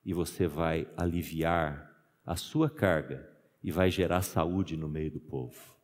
e 0.04 0.12
você 0.12 0.46
vai 0.46 0.88
aliviar 0.96 1.90
a 2.24 2.36
sua 2.36 2.70
carga 2.70 3.28
e 3.62 3.70
vai 3.70 3.90
gerar 3.90 4.22
saúde 4.22 4.76
no 4.76 4.88
meio 4.88 5.10
do 5.10 5.20
povo. 5.20 5.76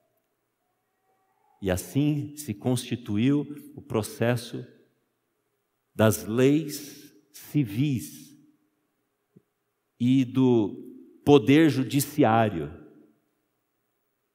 E 1.61 1.71
assim 1.71 2.37
se 2.37 2.54
constituiu 2.54 3.47
o 3.75 3.83
processo 3.83 4.64
das 5.95 6.25
leis 6.25 7.12
civis 7.33 8.37
e 9.99 10.25
do 10.25 11.21
poder 11.25 11.68
judiciário 11.68 12.88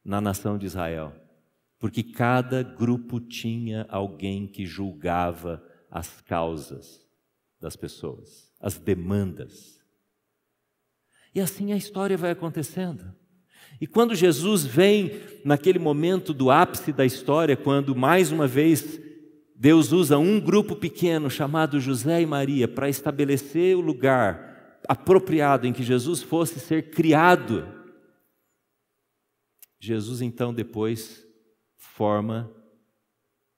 na 0.04 0.20
nação 0.20 0.58
de 0.58 0.66
Israel 0.66 1.14
porque 1.84 2.02
cada 2.02 2.64
grupo 2.64 3.20
tinha 3.20 3.86
alguém 3.90 4.48
que 4.48 4.66
julgava 4.66 5.62
as 5.92 6.22
causas 6.22 7.06
das 7.60 7.76
pessoas, 7.76 8.50
as 8.58 8.78
demandas. 8.78 9.82
E 11.36 11.42
assim 11.42 11.74
a 11.74 11.76
história 11.76 12.16
vai 12.16 12.32
acontecendo. 12.32 13.14
E 13.82 13.86
quando 13.86 14.16
Jesus 14.16 14.64
vem 14.64 15.12
naquele 15.44 15.78
momento 15.78 16.34
do 16.34 16.50
ápice 16.50 16.94
da 16.94 17.06
história, 17.06 17.58
quando 17.58 17.94
mais 17.94 18.32
uma 18.32 18.48
vez 18.48 18.98
Deus 19.54 19.92
usa 19.92 20.18
um 20.18 20.40
grupo 20.40 20.78
pequeno 20.78 21.30
chamado 21.30 21.82
José 21.82 22.22
e 22.22 22.26
Maria 22.26 22.66
para 22.66 22.88
estabelecer 22.88 23.76
o 23.76 23.82
lugar 23.82 24.80
apropriado 24.88 25.68
em 25.68 25.74
que 25.74 25.84
Jesus 25.84 26.24
fosse 26.24 26.62
ser 26.62 26.92
criado, 26.92 27.68
Jesus 29.86 30.22
então 30.22 30.54
depois 30.54 31.28
forma 31.76 32.50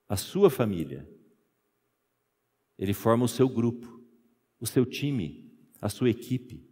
a 0.10 0.18
sua 0.18 0.50
família, 0.50 1.08
ele 2.80 2.96
forma 2.96 3.26
o 3.26 3.28
seu 3.28 3.48
grupo, 3.48 4.04
o 4.60 4.66
seu 4.66 4.88
time, 4.88 5.54
a 5.80 5.88
sua 5.88 6.10
equipe, 6.10 6.68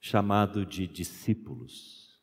chamado 0.00 0.66
de 0.66 0.88
discípulos. 0.88 2.18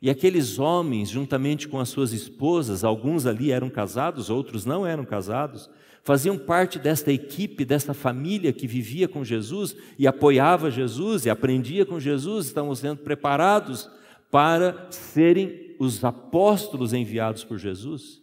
E 0.00 0.08
aqueles 0.08 0.58
homens, 0.58 1.10
juntamente 1.10 1.68
com 1.68 1.78
as 1.78 1.90
suas 1.90 2.14
esposas, 2.14 2.82
alguns 2.82 3.26
ali 3.26 3.52
eram 3.52 3.68
casados, 3.68 4.30
outros 4.30 4.64
não 4.64 4.86
eram 4.86 5.04
casados, 5.04 5.68
faziam 6.02 6.38
parte 6.38 6.78
desta 6.78 7.12
equipe, 7.12 7.66
desta 7.66 7.92
família 7.92 8.54
que 8.54 8.66
vivia 8.66 9.06
com 9.06 9.22
Jesus 9.22 9.76
e 9.98 10.06
apoiava 10.06 10.70
Jesus 10.70 11.26
e 11.26 11.30
aprendia 11.30 11.84
com 11.84 12.00
Jesus, 12.00 12.46
estavam 12.46 12.74
sendo 12.74 13.02
preparados 13.02 13.90
para 14.32 14.90
serem 14.90 15.76
os 15.78 16.02
apóstolos 16.02 16.94
enviados 16.94 17.44
por 17.44 17.58
Jesus, 17.58 18.22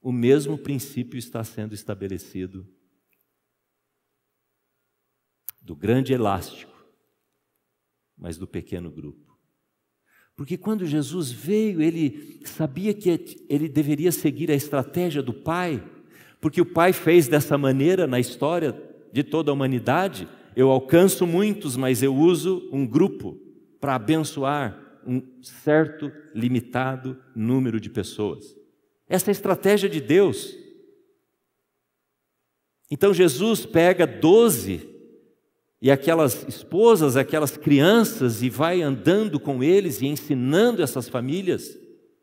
o 0.00 0.10
mesmo 0.10 0.56
princípio 0.56 1.18
está 1.18 1.44
sendo 1.44 1.74
estabelecido 1.74 2.66
do 5.60 5.76
grande 5.76 6.14
elástico, 6.14 6.72
mas 8.16 8.38
do 8.38 8.46
pequeno 8.46 8.90
grupo. 8.90 9.38
Porque 10.34 10.56
quando 10.56 10.86
Jesus 10.86 11.30
veio, 11.30 11.82
ele 11.82 12.40
sabia 12.46 12.94
que 12.94 13.44
ele 13.46 13.68
deveria 13.68 14.10
seguir 14.10 14.50
a 14.50 14.54
estratégia 14.54 15.22
do 15.22 15.34
Pai, 15.34 15.86
porque 16.40 16.62
o 16.62 16.66
Pai 16.66 16.94
fez 16.94 17.28
dessa 17.28 17.58
maneira 17.58 18.06
na 18.06 18.18
história 18.18 18.74
de 19.12 19.22
toda 19.22 19.50
a 19.50 19.54
humanidade. 19.54 20.26
Eu 20.56 20.70
alcanço 20.70 21.26
muitos, 21.26 21.76
mas 21.76 22.02
eu 22.02 22.16
uso 22.16 22.66
um 22.72 22.86
grupo 22.86 23.38
para 23.78 23.96
abençoar 23.96 24.83
um 25.06 25.22
certo 25.42 26.10
limitado 26.34 27.16
número 27.34 27.80
de 27.80 27.90
pessoas. 27.90 28.56
Essa 29.08 29.30
é 29.30 29.30
a 29.30 29.32
estratégia 29.32 29.88
de 29.88 30.00
Deus. 30.00 30.54
Então 32.90 33.12
Jesus 33.12 33.66
pega 33.66 34.06
doze 34.06 34.88
e 35.80 35.90
aquelas 35.90 36.46
esposas, 36.48 37.16
aquelas 37.16 37.56
crianças, 37.56 38.42
e 38.42 38.48
vai 38.48 38.80
andando 38.80 39.38
com 39.38 39.62
eles 39.62 40.00
e 40.00 40.06
ensinando 40.06 40.82
essas 40.82 41.08
famílias. 41.08 41.76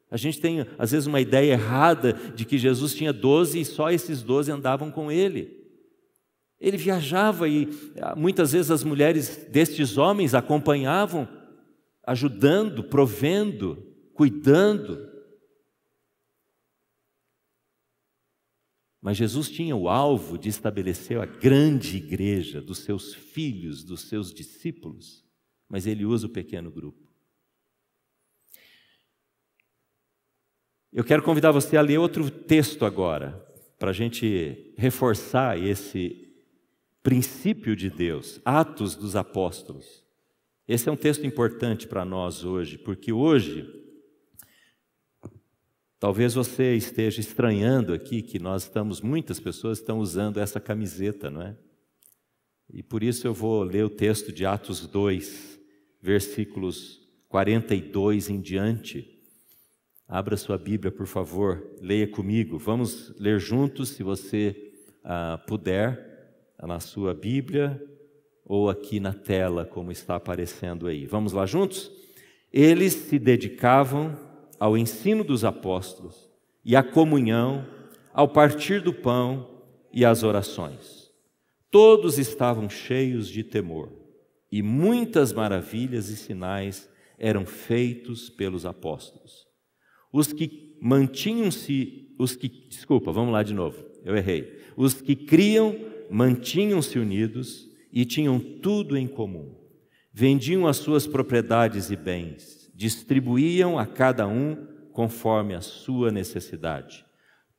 A 0.09 0.17
gente 0.17 0.41
tem, 0.41 0.65
às 0.77 0.91
vezes, 0.91 1.07
uma 1.07 1.21
ideia 1.21 1.53
errada 1.53 2.13
de 2.35 2.43
que 2.43 2.57
Jesus 2.57 2.95
tinha 2.95 3.13
doze 3.13 3.59
e 3.59 3.65
só 3.65 3.91
esses 3.91 4.23
doze 4.23 4.51
andavam 4.51 4.91
com 4.91 5.11
ele. 5.11 5.61
Ele 6.59 6.75
viajava 6.75 7.47
e 7.47 7.69
ah, 7.99 8.15
muitas 8.15 8.51
vezes 8.51 8.69
as 8.69 8.83
mulheres 8.83 9.47
destes 9.49 9.97
homens 9.97 10.35
acompanhavam, 10.35 11.27
ajudando, 12.03 12.83
provendo, 12.83 13.75
cuidando. 14.13 15.09
Mas 19.01 19.17
Jesus 19.17 19.49
tinha 19.49 19.75
o 19.75 19.89
alvo 19.89 20.37
de 20.37 20.49
estabelecer 20.49 21.19
a 21.19 21.25
grande 21.25 21.97
igreja 21.97 22.61
dos 22.61 22.79
seus 22.79 23.13
filhos, 23.13 23.83
dos 23.83 24.01
seus 24.01 24.33
discípulos, 24.33 25.25
mas 25.67 25.87
ele 25.87 26.05
usa 26.05 26.27
o 26.27 26.29
pequeno 26.29 26.71
grupo. 26.71 27.09
Eu 30.93 31.03
quero 31.03 31.23
convidar 31.23 31.51
você 31.51 31.77
a 31.77 31.81
ler 31.81 31.97
outro 31.97 32.29
texto 32.29 32.85
agora, 32.85 33.31
para 33.79 33.91
a 33.91 33.93
gente 33.93 34.73
reforçar 34.77 35.57
esse 35.57 36.31
princípio 37.01 37.75
de 37.75 37.89
Deus, 37.89 38.39
Atos 38.45 38.95
dos 38.95 39.15
Apóstolos. 39.15 40.00
Esse 40.73 40.87
é 40.87 40.91
um 40.91 40.95
texto 40.95 41.27
importante 41.27 41.85
para 41.85 42.05
nós 42.05 42.45
hoje, 42.45 42.77
porque 42.77 43.11
hoje 43.11 43.67
Talvez 45.99 46.33
você 46.33 46.75
esteja 46.75 47.19
estranhando 47.19 47.93
aqui 47.93 48.23
que 48.23 48.39
nós 48.39 48.63
estamos, 48.63 49.01
muitas 49.01 49.39
pessoas 49.39 49.77
estão 49.77 49.99
usando 49.99 50.39
essa 50.39 50.59
camiseta, 50.59 51.29
não 51.29 51.43
é? 51.43 51.55
E 52.73 52.81
por 52.81 53.03
isso 53.03 53.27
eu 53.27 53.35
vou 53.35 53.61
ler 53.61 53.85
o 53.85 53.89
texto 53.89 54.31
de 54.31 54.43
Atos 54.43 54.87
2, 54.87 55.59
versículos 56.01 57.07
42 57.27 58.29
em 58.29 58.41
diante. 58.41 59.21
Abra 60.07 60.35
sua 60.37 60.57
Bíblia, 60.57 60.91
por 60.91 61.05
favor, 61.05 61.63
leia 61.81 62.07
comigo. 62.07 62.57
Vamos 62.57 63.13
ler 63.19 63.39
juntos, 63.39 63.89
se 63.89 64.01
você 64.01 64.73
ah, 65.03 65.37
puder, 65.45 66.55
na 66.63 66.79
sua 66.79 67.13
Bíblia 67.13 67.90
ou 68.51 68.69
aqui 68.69 68.99
na 68.99 69.13
tela, 69.13 69.63
como 69.63 69.93
está 69.93 70.17
aparecendo 70.17 70.85
aí. 70.85 71.05
Vamos 71.05 71.31
lá 71.31 71.45
juntos? 71.45 71.89
Eles 72.51 72.91
se 72.91 73.17
dedicavam 73.17 74.19
ao 74.59 74.77
ensino 74.77 75.23
dos 75.23 75.45
apóstolos 75.45 76.29
e 76.65 76.75
à 76.75 76.83
comunhão, 76.83 77.65
ao 78.13 78.27
partir 78.27 78.81
do 78.81 78.91
pão 78.91 79.49
e 79.93 80.03
às 80.03 80.21
orações. 80.21 81.09
Todos 81.69 82.19
estavam 82.19 82.69
cheios 82.69 83.29
de 83.29 83.41
temor, 83.41 83.89
e 84.51 84.61
muitas 84.61 85.31
maravilhas 85.31 86.09
e 86.09 86.17
sinais 86.17 86.89
eram 87.17 87.45
feitos 87.45 88.29
pelos 88.29 88.65
apóstolos. 88.65 89.47
Os 90.11 90.33
que 90.33 90.77
mantinham-se, 90.81 92.13
os 92.19 92.35
que, 92.35 92.49
desculpa, 92.67 93.13
vamos 93.13 93.31
lá 93.31 93.43
de 93.43 93.53
novo, 93.53 93.81
eu 94.03 94.13
errei. 94.13 94.59
Os 94.75 95.01
que 95.01 95.15
criam 95.15 95.73
mantinham-se 96.09 96.99
unidos 96.99 97.70
e 97.91 98.05
tinham 98.05 98.39
tudo 98.39 98.97
em 98.97 99.07
comum. 99.07 99.55
Vendiam 100.13 100.67
as 100.67 100.77
suas 100.77 101.07
propriedades 101.07 101.89
e 101.91 101.95
bens 101.95 102.61
distribuíam 102.73 103.77
a 103.77 103.85
cada 103.85 104.27
um 104.27 104.67
conforme 104.91 105.53
a 105.53 105.61
sua 105.61 106.11
necessidade. 106.11 107.05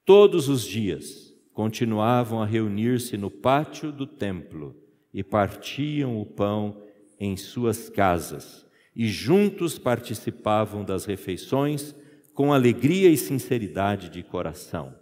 Todos 0.04 0.48
os 0.48 0.64
dias 0.64 1.32
continuavam 1.52 2.42
a 2.42 2.46
reunir-se 2.46 3.16
no 3.16 3.30
pátio 3.30 3.92
do 3.92 4.04
templo 4.04 4.74
e 5.14 5.22
partiam 5.22 6.20
o 6.20 6.26
pão 6.26 6.82
em 7.20 7.36
suas 7.36 7.88
casas, 7.88 8.66
e 8.96 9.06
juntos 9.06 9.78
participavam 9.78 10.84
das 10.84 11.04
refeições 11.04 11.94
com 12.34 12.52
alegria 12.52 13.08
e 13.08 13.16
sinceridade 13.16 14.08
de 14.08 14.24
coração, 14.24 14.92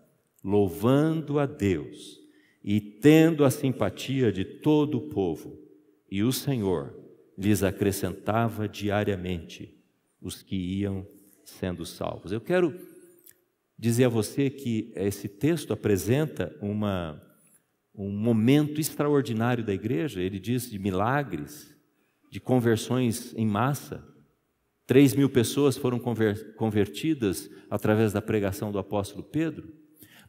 louvando 0.45 1.39
a 1.39 1.47
Deus 1.47 2.20
e 2.63 2.81
tendo 2.81 3.45
a 3.45 3.51
simpatia 3.51 4.31
de 4.31 4.45
todo 4.45 4.99
o 4.99 5.09
povo. 5.09 5.59
E 6.11 6.23
o 6.23 6.33
Senhor 6.33 6.95
lhes 7.37 7.63
acrescentava 7.63 8.69
diariamente 8.69 9.75
os 10.21 10.43
que 10.43 10.57
iam 10.57 11.07
sendo 11.45 11.87
salvos. 11.87 12.33
Eu 12.33 12.41
quero 12.41 12.75
dizer 13.79 14.05
a 14.05 14.09
você 14.11 14.51
que 14.51 14.93
esse 14.95 15.27
texto 15.27 15.73
apresenta 15.73 16.55
uma, 16.61 17.21
um 17.95 18.11
momento 18.11 18.79
extraordinário 18.79 19.65
da 19.65 19.73
igreja. 19.73 20.21
Ele 20.21 20.39
diz 20.39 20.71
de 20.71 20.79
milagres, 20.79 21.75
de 22.31 22.39
conversões 22.39 23.35
em 23.35 23.47
massa. 23.47 24.07
Três 24.87 25.15
mil 25.15 25.31
pessoas 25.31 25.79
foram 25.79 25.99
convertidas 26.57 27.49
através 27.71 28.13
da 28.13 28.21
pregação 28.21 28.71
do 28.71 28.79
apóstolo 28.79 29.23
Pedro. 29.23 29.80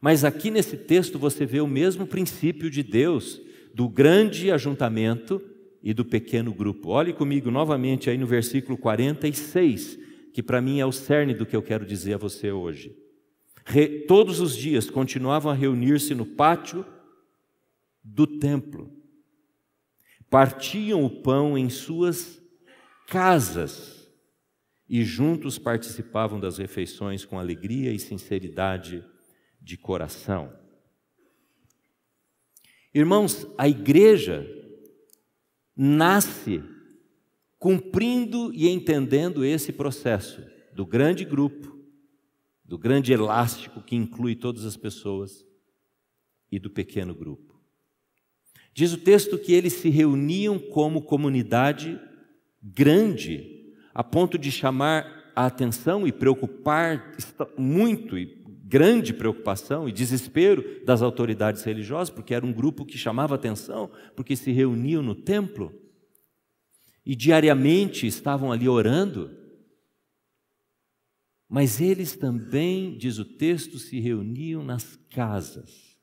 Mas 0.02 0.24
aqui 0.26 0.50
nesse 0.50 0.76
texto 0.76 1.20
você 1.20 1.46
vê 1.46 1.62
o 1.62 1.68
mesmo 1.68 2.08
princípio 2.08 2.72
de 2.72 2.82
Deus, 2.82 3.40
do 3.72 3.88
grande 3.88 4.52
ajuntamento 4.52 5.40
e 5.84 5.94
do 5.94 6.04
pequeno 6.04 6.52
grupo. 6.52 6.90
Olhe 6.90 7.14
comigo 7.14 7.52
novamente 7.52 8.10
aí 8.10 8.18
no 8.18 8.26
versículo 8.26 8.78
46, 8.78 10.00
que 10.34 10.42
para 10.42 10.60
mim 10.60 10.80
é 10.80 10.86
o 10.86 10.92
cerne 10.92 11.36
do 11.36 11.46
que 11.46 11.56
eu 11.56 11.62
quero 11.62 11.86
dizer 11.86 12.16
a 12.16 12.18
você 12.18 12.52
hoje. 12.52 12.98
Re, 13.64 14.06
todos 14.08 14.40
os 14.40 14.58
dias 14.58 14.90
continuavam 14.90 15.52
a 15.52 15.56
reunir-se 15.56 16.16
no 16.16 16.26
pátio 16.26 16.84
do 18.04 18.26
templo, 18.26 18.92
partiam 20.32 21.06
o 21.06 21.10
pão 21.22 21.56
em 21.56 21.70
suas 21.70 22.42
casas 23.08 24.10
e 24.90 25.04
juntos 25.04 25.60
participavam 25.60 26.40
das 26.40 26.58
refeições 26.58 27.24
com 27.24 27.38
alegria 27.38 27.94
e 27.94 28.00
sinceridade 28.00 29.06
de 29.62 29.78
coração. 29.78 30.52
Irmãos, 32.94 33.48
a 33.58 33.70
igreja 33.70 34.46
nasce 35.76 36.62
cumprindo 37.58 38.54
e 38.54 38.68
entendendo 38.68 39.46
esse 39.46 39.72
processo 39.72 40.44
do 40.74 40.86
grande 40.86 41.24
grupo, 41.24 41.80
do 42.66 42.78
grande 42.78 43.14
elástico 43.14 43.82
que 43.82 43.96
inclui 43.96 44.36
todas 44.36 44.66
as 44.66 44.76
pessoas 44.76 45.46
e 46.52 46.60
do 46.60 46.70
pequeno 46.70 47.14
grupo. 47.14 47.62
Diz 48.74 48.94
o 48.94 48.98
texto 48.98 49.38
que 49.38 49.54
eles 49.54 49.74
se 49.74 49.90
reuniam 49.90 50.58
como 50.58 51.02
comunidade 51.02 52.00
grande, 52.62 53.74
a 53.94 54.04
ponto 54.04 54.38
de 54.38 54.52
chamar 54.52 55.32
a 55.36 55.46
atenção 55.46 56.08
e 56.08 56.12
preocupar 56.12 57.14
muito 57.58 58.18
e 58.18 58.41
grande 58.72 59.14
preocupação 59.14 59.90
e 59.90 59.92
desespero 59.92 60.86
das 60.86 61.02
autoridades 61.02 61.62
religiosas, 61.62 62.10
porque 62.10 62.34
era 62.34 62.46
um 62.46 62.54
grupo 62.54 62.86
que 62.86 62.98
chamava 62.98 63.36
atenção, 63.36 63.92
porque 64.16 64.34
se 64.34 64.50
reuniam 64.54 65.04
no 65.04 65.14
templo 65.14 65.74
e 67.06 67.14
diariamente 67.14 68.08
estavam 68.08 68.50
ali 68.50 68.70
orando. 68.70 69.30
Mas 71.50 71.82
eles 71.82 72.16
também, 72.16 72.98
diz 72.98 73.20
o 73.20 73.26
texto, 73.26 73.78
se 73.78 74.00
reuniam 74.00 74.64
nas 74.64 74.98
casas, 75.10 75.98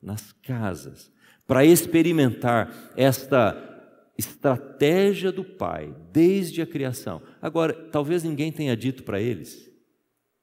nas 0.00 0.30
casas, 0.30 1.10
para 1.44 1.64
experimentar 1.64 2.92
esta 2.96 3.68
estratégia 4.16 5.32
do 5.32 5.42
Pai 5.42 5.92
desde 6.12 6.62
a 6.62 6.66
criação. 6.66 7.20
Agora, 7.40 7.72
talvez 7.72 8.22
ninguém 8.22 8.52
tenha 8.52 8.76
dito 8.76 9.02
para 9.02 9.20
eles, 9.20 9.71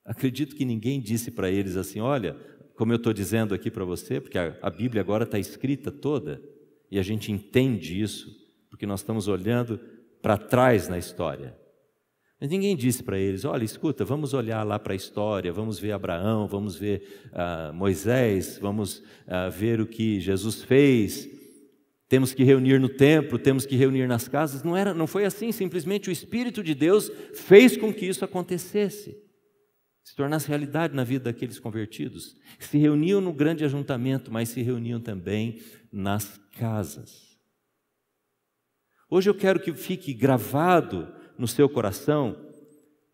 Acredito 0.10 0.56
que 0.56 0.66
ninguém 0.66 1.00
disse 1.00 1.30
para 1.30 1.52
eles 1.52 1.78
assim: 1.78 2.00
olha, 2.00 2.36
como 2.76 2.92
eu 2.92 2.96
estou 2.96 3.14
dizendo 3.14 3.54
aqui 3.54 3.70
para 3.70 3.86
você, 3.86 4.20
porque 4.20 4.40
a, 4.40 4.58
a 4.60 4.70
Bíblia 4.72 5.02
agora 5.02 5.24
está 5.24 5.38
escrita 5.38 5.92
toda 5.92 6.42
e 6.90 6.98
a 6.98 7.04
gente 7.04 7.32
entende 7.32 8.02
isso, 8.02 8.36
porque 8.72 8.88
nós 8.88 9.02
estamos 9.02 9.28
olhando 9.28 9.80
para 10.20 10.36
trás 10.36 10.90
na 10.90 10.98
história. 10.98 11.56
Mas 12.42 12.50
ninguém 12.50 12.76
disse 12.76 13.04
para 13.04 13.20
eles: 13.20 13.46
olha, 13.46 13.64
escuta, 13.64 14.04
vamos 14.04 14.34
olhar 14.34 14.64
lá 14.64 14.80
para 14.80 14.94
a 14.94 14.96
história, 14.96 15.54
vamos 15.54 15.78
ver 15.78 15.92
Abraão, 15.92 16.48
vamos 16.48 16.76
ver 16.76 17.04
uh, 17.28 17.72
Moisés, 17.72 18.58
vamos 18.60 19.04
uh, 19.28 19.52
ver 19.52 19.80
o 19.80 19.86
que 19.86 20.20
Jesus 20.20 20.64
fez. 20.64 21.30
temos 22.08 22.34
que 22.34 22.44
reunir 22.44 22.80
no 22.80 22.90
templo, 22.90 23.38
temos 23.38 23.64
que 23.64 23.76
reunir 23.76 24.08
nas 24.08 24.28
casas. 24.28 24.64
Não 24.64 24.76
era, 24.76 24.92
não 24.92 25.06
foi 25.06 25.24
assim, 25.24 25.52
simplesmente 25.52 26.10
o 26.10 26.12
espírito 26.12 26.64
de 26.64 26.74
Deus 26.74 27.12
fez 27.36 27.78
com 27.78 27.94
que 27.94 28.08
isso 28.08 28.26
acontecesse. 28.26 29.29
Se 30.04 30.16
tornasse 30.16 30.48
realidade 30.48 30.96
na 30.96 31.04
vida 31.04 31.26
daqueles 31.26 31.60
convertidos. 31.60 32.36
Se 32.60 32.78
reuniam 32.78 33.22
no 33.22 33.34
grande 33.34 33.64
ajuntamento, 33.64 34.32
mas 34.32 34.50
se 34.50 34.62
reuniam 34.62 35.00
também 35.00 35.62
nas 35.92 36.38
casas. 36.58 37.38
Hoje 39.10 39.30
eu 39.30 39.36
quero 39.36 39.60
que 39.60 39.74
fique 39.74 40.14
gravado 40.14 41.14
no 41.38 41.48
seu 41.48 41.70
coração 41.70 42.48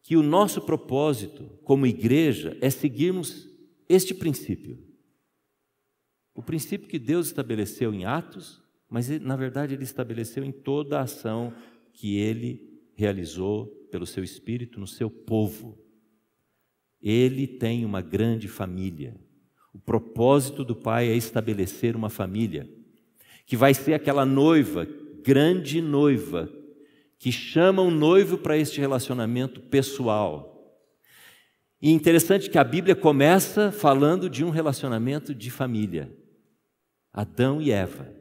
que 0.02 0.16
o 0.16 0.24
nosso 0.24 0.62
propósito 0.62 1.50
como 1.64 1.88
igreja 1.88 2.58
é 2.62 2.70
seguirmos 2.70 3.50
este 3.88 4.14
princípio. 4.14 4.78
O 6.34 6.44
princípio 6.44 6.88
que 6.88 7.00
Deus 7.00 7.28
estabeleceu 7.28 7.94
em 7.94 8.06
Atos 8.06 8.66
mas 8.90 9.10
na 9.20 9.36
verdade 9.36 9.74
ele 9.74 9.84
estabeleceu 9.84 10.44
em 10.44 10.52
toda 10.52 11.00
a 11.00 11.04
ação 11.04 11.54
que 11.94 12.18
ele 12.18 12.82
realizou 12.96 13.68
pelo 13.92 14.06
seu 14.06 14.24
espírito 14.24 14.80
no 14.80 14.88
seu 14.88 15.10
povo. 15.10 15.78
Ele 17.06 17.46
tem 17.46 17.86
uma 17.86 18.02
grande 18.02 18.48
família. 18.48 19.16
O 19.72 19.78
propósito 19.78 20.66
do 20.66 20.76
Pai 20.76 21.08
é 21.08 21.16
estabelecer 21.16 21.96
uma 21.96 22.10
família 22.10 22.68
que 23.46 23.56
vai 23.56 23.76
ser 23.76 23.94
aquela 23.94 24.26
noiva, 24.26 24.88
grande 25.24 25.82
noiva, 25.82 26.50
que 27.20 27.32
chama 27.32 27.84
o 27.84 27.90
um 27.90 27.92
noivo 27.92 28.40
para 28.40 28.58
este 28.58 28.80
relacionamento 28.80 29.62
pessoal. 29.62 30.82
E 31.80 31.92
interessante 31.92 32.50
que 32.50 32.58
a 32.58 32.64
Bíblia 32.64 32.96
começa 32.96 33.72
falando 33.72 34.28
de 34.28 34.44
um 34.44 34.50
relacionamento 34.50 35.36
de 35.36 35.52
família. 35.52 36.12
Adão 37.14 37.62
e 37.62 37.72
Eva. 37.72 38.12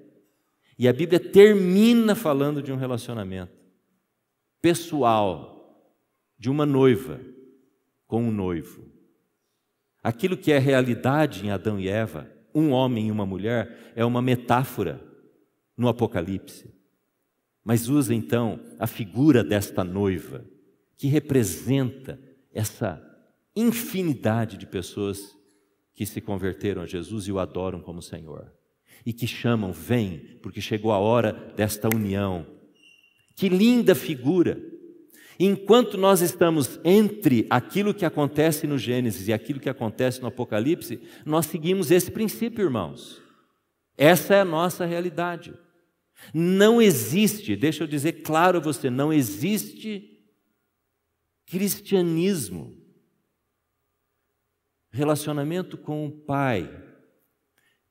E 0.79 0.87
a 0.87 0.93
Bíblia 0.93 1.19
termina 1.19 2.15
falando 2.15 2.63
de 2.63 2.71
um 2.71 2.77
relacionamento 2.77 3.57
pessoal, 4.61 5.89
de 6.39 6.51
uma 6.51 6.67
noiva 6.67 7.19
com 8.15 8.23
um 8.23 8.31
noivo. 8.31 8.87
Aquilo 10.01 10.37
que 10.37 10.53
é 10.53 10.59
realidade 10.61 11.45
em 11.45 11.51
Adão 11.51 11.81
e 11.81 11.89
Eva, 11.89 12.31
um 12.55 12.71
homem 12.71 13.09
e 13.09 13.11
uma 13.11 13.27
mulher, 13.27 13.93
é 13.97 14.05
uma 14.05 14.23
metáfora 14.23 15.03
no 15.77 15.89
Apocalipse. 15.89 16.73
Mas 17.65 17.89
usa 17.89 18.15
então 18.15 18.61
a 18.79 18.87
figura 18.87 19.43
desta 19.43 19.83
noiva, 19.83 20.47
que 20.97 21.09
representa 21.09 22.21
essa 22.53 23.03
infinidade 23.57 24.57
de 24.57 24.67
pessoas 24.67 25.37
que 25.93 26.07
se 26.07 26.21
converteram 26.21 26.83
a 26.83 26.87
Jesus 26.87 27.27
e 27.27 27.33
o 27.33 27.41
adoram 27.41 27.81
como 27.81 28.01
Senhor 28.01 28.53
e 29.05 29.13
que 29.13 29.27
chamam: 29.27 29.73
Vem, 29.73 30.39
porque 30.41 30.61
chegou 30.61 30.93
a 30.93 30.99
hora 30.99 31.33
desta 31.57 31.89
união. 31.93 32.47
Que 33.35 33.49
linda 33.49 33.93
figura! 33.93 34.74
Enquanto 35.39 35.99
nós 35.99 36.21
estamos 36.21 36.79
entre 36.85 37.47
aquilo 37.51 37.93
que 37.93 38.05
acontece 38.05 38.67
no 38.67 38.79
Gênesis 38.79 39.29
e 39.29 39.33
aquilo 39.33 39.61
que 39.61 39.69
acontece 39.69 40.21
no 40.21 40.29
Apocalipse, 40.29 41.01
nós 41.25 41.47
seguimos 41.47 41.91
esse 41.91 42.11
princípio, 42.11 42.65
irmãos. 42.65 43.21
Essa 43.97 44.35
é 44.35 44.41
a 44.41 44.45
nossa 44.45 44.85
realidade. 44.85 45.55
Não 46.33 46.81
existe, 46.81 47.57
deixa 47.57 47.83
eu 47.83 47.89
dizer 47.89 48.23
claro 48.23 48.59
a 48.59 48.61
você, 48.61 48.89
não 48.89 49.13
existe 49.13 50.11
cristianismo, 51.47 52.77
relacionamento 54.91 55.77
com 55.77 56.07
o 56.07 56.11
Pai, 56.11 56.83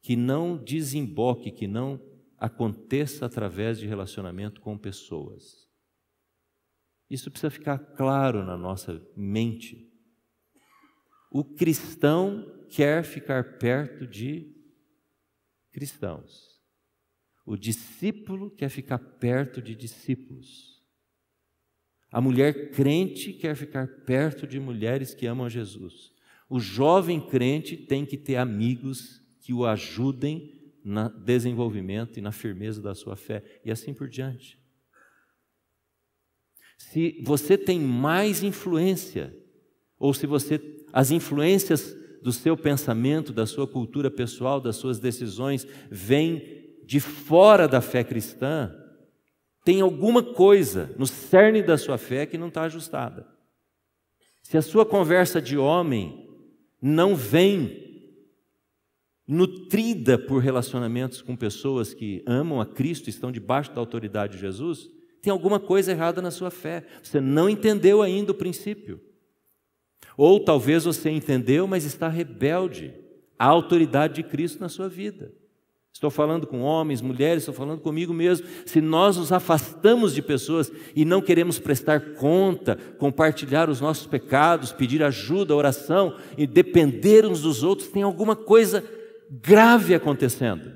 que 0.01 0.15
não 0.15 0.57
desemboque, 0.57 1.51
que 1.51 1.67
não 1.67 2.01
aconteça 2.37 3.25
através 3.25 3.79
de 3.79 3.87
relacionamento 3.87 4.59
com 4.61 4.77
pessoas. 4.77 5.63
Isso 7.13 7.29
precisa 7.29 7.51
ficar 7.51 7.77
claro 7.77 8.43
na 8.43 8.57
nossa 8.57 8.99
mente. 9.15 9.87
O 11.29 11.43
cristão 11.43 12.43
quer 12.71 13.03
ficar 13.03 13.59
perto 13.59 14.07
de 14.07 14.51
cristãos. 15.71 16.59
O 17.45 17.55
discípulo 17.55 18.49
quer 18.49 18.69
ficar 18.69 18.97
perto 18.97 19.61
de 19.61 19.75
discípulos. 19.75 20.81
A 22.11 22.19
mulher 22.19 22.71
crente 22.71 23.31
quer 23.31 23.55
ficar 23.55 23.85
perto 24.05 24.47
de 24.47 24.59
mulheres 24.59 25.13
que 25.13 25.27
amam 25.27 25.47
Jesus. 25.47 26.11
O 26.49 26.59
jovem 26.59 27.21
crente 27.21 27.77
tem 27.77 28.07
que 28.07 28.17
ter 28.17 28.37
amigos 28.37 29.21
que 29.39 29.53
o 29.53 29.67
ajudem 29.67 30.51
no 30.83 31.09
desenvolvimento 31.09 32.17
e 32.17 32.23
na 32.23 32.31
firmeza 32.31 32.81
da 32.81 32.95
sua 32.95 33.15
fé, 33.15 33.61
e 33.63 33.69
assim 33.69 33.93
por 33.93 34.09
diante. 34.09 34.62
Se 36.89 37.21
você 37.23 37.57
tem 37.57 37.79
mais 37.79 38.43
influência, 38.43 39.35
ou 39.97 40.13
se 40.13 40.27
você 40.27 40.59
as 40.91 41.09
influências 41.09 41.95
do 42.21 42.31
seu 42.31 42.55
pensamento, 42.55 43.33
da 43.33 43.45
sua 43.47 43.67
cultura 43.67 44.11
pessoal, 44.11 44.61
das 44.61 44.75
suas 44.75 44.99
decisões 44.99 45.65
vêm 45.89 46.77
de 46.85 46.99
fora 46.99 47.67
da 47.67 47.81
fé 47.81 48.03
cristã, 48.03 48.71
tem 49.65 49.81
alguma 49.81 50.21
coisa 50.21 50.93
no 50.97 51.07
cerne 51.07 51.63
da 51.63 51.77
sua 51.77 51.97
fé 51.97 52.25
que 52.25 52.37
não 52.37 52.49
está 52.49 52.63
ajustada. 52.63 53.27
Se 54.43 54.57
a 54.57 54.61
sua 54.61 54.85
conversa 54.85 55.41
de 55.41 55.57
homem 55.57 56.29
não 56.81 57.15
vem 57.15 57.81
nutrida 59.27 60.17
por 60.17 60.39
relacionamentos 60.39 61.21
com 61.21 61.35
pessoas 61.35 61.93
que 61.93 62.21
amam 62.27 62.61
a 62.61 62.65
Cristo, 62.65 63.09
estão 63.09 63.31
debaixo 63.31 63.73
da 63.73 63.79
autoridade 63.79 64.33
de 64.33 64.39
Jesus, 64.39 64.92
tem 65.23 65.31
alguma 65.31 65.57
coisa 65.57 65.89
errada 65.89 66.21
na 66.21 66.29
sua 66.29 66.51
fé. 66.51 66.83
Você 67.01 67.21
não 67.21 67.49
entendeu 67.49 68.01
ainda 68.01 68.33
o 68.33 68.35
princípio. 68.35 68.99
Ou 70.17 70.37
talvez 70.37 70.83
você 70.83 71.09
entendeu, 71.09 71.65
mas 71.65 71.85
está 71.85 72.09
rebelde 72.09 72.93
à 73.39 73.45
autoridade 73.45 74.15
de 74.15 74.23
Cristo 74.23 74.59
na 74.59 74.67
sua 74.67 74.89
vida. 74.89 75.31
Estou 75.93 76.11
falando 76.11 76.45
com 76.45 76.59
homens, 76.59 77.01
mulheres, 77.01 77.43
estou 77.43 77.55
falando 77.55 77.79
comigo 77.79 78.13
mesmo. 78.13 78.45
Se 78.65 78.81
nós 78.81 79.15
nos 79.15 79.31
afastamos 79.31 80.13
de 80.13 80.21
pessoas 80.21 80.69
e 80.93 81.05
não 81.05 81.21
queremos 81.21 81.57
prestar 81.57 82.15
conta, 82.15 82.75
compartilhar 82.97 83.69
os 83.69 83.79
nossos 83.79 84.05
pecados, 84.05 84.73
pedir 84.73 85.01
ajuda, 85.01 85.55
oração 85.55 86.17
e 86.37 86.45
depender 86.45 87.25
uns 87.25 87.43
dos 87.43 87.63
outros, 87.63 87.87
tem 87.87 88.03
alguma 88.03 88.35
coisa 88.35 88.83
grave 89.31 89.95
acontecendo. 89.95 90.69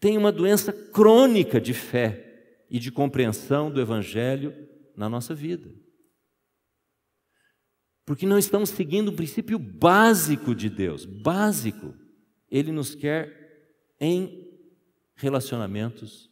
Tem 0.00 0.16
uma 0.16 0.32
doença 0.32 0.72
crônica 0.72 1.60
de 1.60 1.74
fé 1.74 2.25
e 2.70 2.78
de 2.78 2.90
compreensão 2.90 3.70
do 3.70 3.80
Evangelho 3.80 4.68
na 4.96 5.08
nossa 5.08 5.34
vida. 5.34 5.72
Porque 8.04 8.24
não 8.24 8.38
estamos 8.38 8.70
seguindo 8.70 9.10
um 9.10 9.16
princípio 9.16 9.58
básico 9.58 10.54
de 10.54 10.70
Deus, 10.70 11.04
básico. 11.04 11.94
Ele 12.48 12.70
nos 12.70 12.94
quer 12.94 13.46
em 14.00 14.46
relacionamentos 15.16 16.30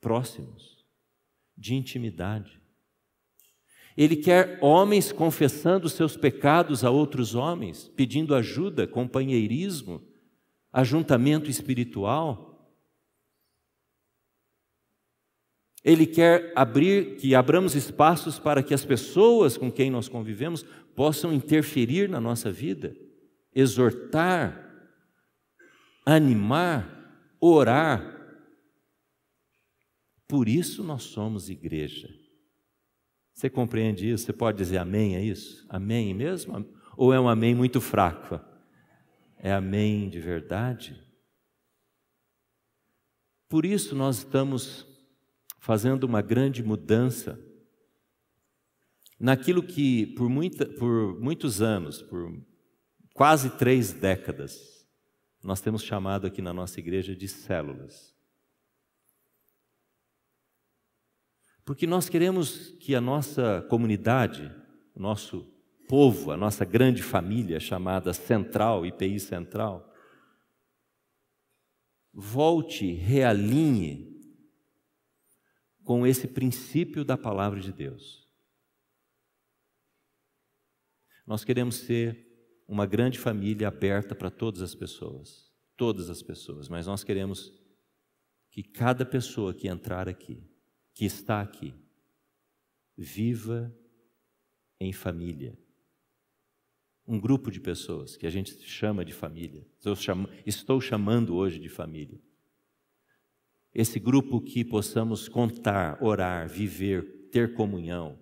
próximos, 0.00 0.84
de 1.56 1.74
intimidade. 1.74 2.60
Ele 3.96 4.16
quer 4.16 4.58
homens 4.60 5.10
confessando 5.10 5.88
seus 5.88 6.16
pecados 6.16 6.84
a 6.84 6.90
outros 6.90 7.34
homens, 7.34 7.88
pedindo 7.96 8.34
ajuda, 8.34 8.86
companheirismo, 8.86 10.02
ajuntamento 10.72 11.48
espiritual. 11.48 12.55
Ele 15.86 16.04
quer 16.04 16.52
abrir, 16.56 17.14
que 17.14 17.32
abramos 17.32 17.76
espaços 17.76 18.40
para 18.40 18.60
que 18.60 18.74
as 18.74 18.84
pessoas 18.84 19.56
com 19.56 19.70
quem 19.70 19.88
nós 19.88 20.08
convivemos 20.08 20.64
possam 20.96 21.32
interferir 21.32 22.08
na 22.08 22.20
nossa 22.20 22.50
vida, 22.50 22.96
exortar, 23.54 24.68
animar, 26.04 27.36
orar. 27.40 28.16
Por 30.26 30.48
isso 30.48 30.82
nós 30.82 31.04
somos 31.04 31.48
igreja. 31.48 32.12
Você 33.32 33.48
compreende 33.48 34.10
isso? 34.10 34.24
Você 34.24 34.32
pode 34.32 34.58
dizer 34.58 34.78
amém 34.78 35.14
a 35.14 35.20
isso? 35.20 35.64
Amém 35.68 36.12
mesmo? 36.12 36.68
Ou 36.96 37.14
é 37.14 37.20
um 37.20 37.28
amém 37.28 37.54
muito 37.54 37.80
fraco? 37.80 38.40
É 39.38 39.52
amém 39.52 40.08
de 40.08 40.18
verdade? 40.18 41.00
Por 43.48 43.64
isso 43.64 43.94
nós 43.94 44.18
estamos 44.18 44.85
fazendo 45.66 46.04
uma 46.04 46.22
grande 46.22 46.62
mudança 46.62 47.36
naquilo 49.18 49.64
que 49.64 50.06
por, 50.14 50.28
muita, 50.28 50.64
por 50.64 51.20
muitos 51.20 51.60
anos, 51.60 52.00
por 52.00 52.40
quase 53.12 53.50
três 53.50 53.92
décadas, 53.92 54.86
nós 55.42 55.60
temos 55.60 55.82
chamado 55.82 56.24
aqui 56.24 56.40
na 56.40 56.52
nossa 56.52 56.78
igreja 56.78 57.16
de 57.16 57.26
células. 57.26 58.14
Porque 61.64 61.84
nós 61.84 62.08
queremos 62.08 62.68
que 62.78 62.94
a 62.94 63.00
nossa 63.00 63.60
comunidade, 63.68 64.48
o 64.94 65.02
nosso 65.02 65.52
povo, 65.88 66.30
a 66.30 66.36
nossa 66.36 66.64
grande 66.64 67.02
família 67.02 67.58
chamada 67.58 68.12
Central, 68.12 68.86
IPI 68.86 69.18
Central, 69.18 69.92
volte, 72.14 72.92
realinhe 72.92 74.15
com 75.86 76.04
esse 76.04 76.26
princípio 76.26 77.04
da 77.04 77.16
palavra 77.16 77.60
de 77.60 77.72
Deus. 77.72 78.28
Nós 81.24 81.44
queremos 81.44 81.76
ser 81.76 82.26
uma 82.66 82.84
grande 82.84 83.20
família 83.20 83.68
aberta 83.68 84.12
para 84.12 84.28
todas 84.28 84.62
as 84.62 84.74
pessoas, 84.74 85.48
todas 85.76 86.10
as 86.10 86.24
pessoas, 86.24 86.68
mas 86.68 86.88
nós 86.88 87.04
queremos 87.04 87.52
que 88.50 88.64
cada 88.64 89.06
pessoa 89.06 89.54
que 89.54 89.68
entrar 89.68 90.08
aqui, 90.08 90.42
que 90.92 91.04
está 91.04 91.40
aqui, 91.40 91.72
viva 92.96 93.72
em 94.80 94.92
família. 94.92 95.56
Um 97.06 97.20
grupo 97.20 97.48
de 97.48 97.60
pessoas 97.60 98.16
que 98.16 98.26
a 98.26 98.30
gente 98.30 98.60
chama 98.62 99.04
de 99.04 99.12
família. 99.12 99.64
Estou 100.44 100.80
chamando 100.80 101.36
hoje 101.36 101.60
de 101.60 101.68
família. 101.68 102.20
Esse 103.78 104.00
grupo 104.00 104.40
que 104.40 104.64
possamos 104.64 105.28
contar, 105.28 106.02
orar, 106.02 106.48
viver, 106.48 107.28
ter 107.30 107.52
comunhão. 107.52 108.18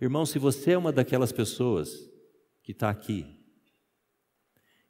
Irmão, 0.00 0.26
se 0.26 0.36
você 0.36 0.72
é 0.72 0.78
uma 0.78 0.90
daquelas 0.90 1.30
pessoas 1.30 2.10
que 2.60 2.72
está 2.72 2.90
aqui 2.90 3.24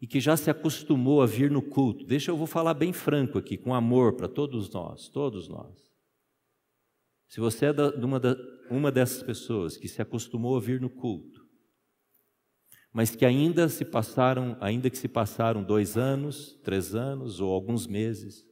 e 0.01 0.07
que 0.07 0.19
já 0.19 0.39
se 0.39 0.49
acostumou 0.49 1.21
a 1.21 1.27
vir 1.27 1.51
no 1.51 1.61
culto, 1.61 2.07
deixa 2.07 2.31
eu 2.31 2.37
vou 2.39 2.47
falar 2.47 2.73
bem 2.73 2.95
franco 2.95 3.37
aqui, 3.37 3.59
com 3.59 3.75
amor 3.75 4.15
para 4.15 4.27
todos 4.27 4.71
nós, 4.71 5.07
todos 5.11 5.49
nós. 5.49 5.93
Se 7.29 7.39
você 7.39 7.67
é 7.67 7.73
da, 7.75 7.91
uma, 7.91 8.19
da, 8.19 8.35
uma 8.71 8.91
dessas 8.91 9.23
pessoas 9.23 9.77
que 9.77 9.87
se 9.87 10.01
acostumou 10.01 10.57
a 10.57 10.61
vir 10.61 10.81
no 10.81 10.89
culto, 10.89 11.47
mas 12.91 13.15
que 13.15 13.27
ainda 13.27 13.69
se 13.69 13.85
passaram, 13.85 14.57
ainda 14.63 14.89
que 14.89 14.97
se 14.97 15.09
passaram 15.09 15.63
dois 15.63 15.99
anos, 15.99 16.59
três 16.65 16.95
anos 16.95 17.39
ou 17.39 17.53
alguns 17.53 17.87
meses, 17.87 18.49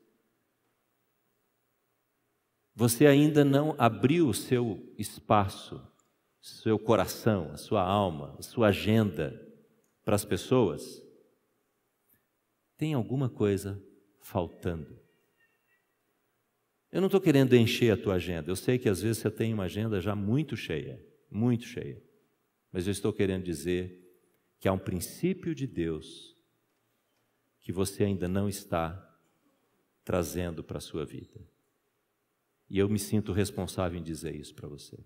você 2.79 3.09
ainda 3.09 3.45
não 3.45 3.75
abriu 3.77 4.29
o 4.29 4.33
seu 4.33 4.95
espaço, 4.97 5.85
seu 6.41 6.79
coração, 6.79 7.51
a 7.51 7.57
sua 7.57 7.83
alma, 7.83 8.37
a 8.39 8.43
sua 8.43 8.69
agenda 8.69 9.35
para 10.05 10.15
as 10.15 10.25
pessoas, 10.25 11.03
tem 12.77 12.95
alguma 12.95 13.29
coisa 13.29 13.85
faltando. 14.21 14.97
Eu 16.93 17.01
não 17.01 17.09
estou 17.09 17.21
querendo 17.21 17.57
encher 17.57 17.95
a 17.95 17.97
tua 17.97 18.15
agenda. 18.15 18.49
Eu 18.49 18.55
sei 18.55 18.79
que 18.79 18.89
às 18.89 19.03
vezes 19.03 19.19
você 19.19 19.31
tem 19.33 19.53
uma 19.53 19.65
agenda 19.65 20.01
já 20.01 20.15
muito 20.15 20.57
cheia, 20.57 21.05
muito 21.29 21.65
cheia. 21.65 22.01
Mas 22.71 22.87
eu 22.87 22.93
estou 22.93 23.13
querendo 23.13 23.43
dizer 23.43 24.09
que 24.61 24.69
há 24.69 24.73
um 24.73 24.79
princípio 24.79 25.53
de 25.53 25.67
Deus 25.67 26.37
que 27.61 27.73
você 27.73 28.05
ainda 28.05 28.29
não 28.29 28.49
está 28.49 29.05
trazendo 30.05 30.63
para 30.63 30.79
a 30.79 30.81
sua 30.81 31.05
vida. 31.05 31.58
E 32.69 32.79
eu 32.79 32.89
me 32.89 32.99
sinto 32.99 33.33
responsável 33.33 33.99
em 33.99 34.03
dizer 34.03 34.35
isso 34.35 34.55
para 34.55 34.69
você. 34.69 34.99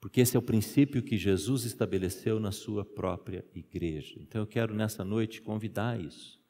Porque 0.00 0.20
esse 0.20 0.36
é 0.36 0.38
o 0.38 0.42
princípio 0.42 1.02
que 1.02 1.16
Jesus 1.16 1.64
estabeleceu 1.64 2.40
na 2.40 2.50
sua 2.50 2.84
própria 2.84 3.46
igreja. 3.54 4.16
Então 4.20 4.42
eu 4.42 4.46
quero 4.46 4.74
nessa 4.74 5.04
noite 5.04 5.40
convidar 5.40 5.98
isso 5.98 6.42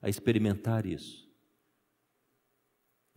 a 0.00 0.08
experimentar 0.08 0.86
isso. 0.86 1.24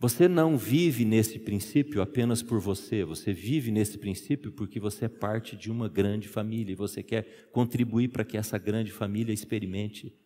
Você 0.00 0.28
não 0.28 0.56
vive 0.56 1.04
nesse 1.04 1.38
princípio 1.38 2.00
apenas 2.00 2.42
por 2.42 2.60
você, 2.60 3.04
você 3.04 3.32
vive 3.32 3.72
nesse 3.72 3.98
princípio 3.98 4.52
porque 4.52 4.78
você 4.78 5.06
é 5.06 5.08
parte 5.08 5.56
de 5.56 5.70
uma 5.70 5.88
grande 5.88 6.28
família 6.28 6.72
e 6.72 6.76
você 6.76 7.02
quer 7.02 7.50
contribuir 7.50 8.08
para 8.08 8.24
que 8.24 8.36
essa 8.36 8.56
grande 8.58 8.92
família 8.92 9.32
experimente 9.32 10.16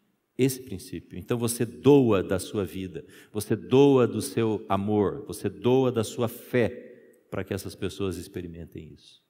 esse 0.42 0.60
princípio. 0.60 1.18
Então 1.18 1.38
você 1.38 1.64
doa 1.64 2.22
da 2.22 2.38
sua 2.38 2.64
vida, 2.64 3.04
você 3.32 3.54
doa 3.56 4.06
do 4.06 4.20
seu 4.20 4.64
amor, 4.68 5.24
você 5.26 5.48
doa 5.48 5.90
da 5.90 6.04
sua 6.04 6.28
fé 6.28 6.68
para 7.30 7.44
que 7.44 7.54
essas 7.54 7.74
pessoas 7.74 8.16
experimentem 8.16 8.92
isso. 8.92 9.22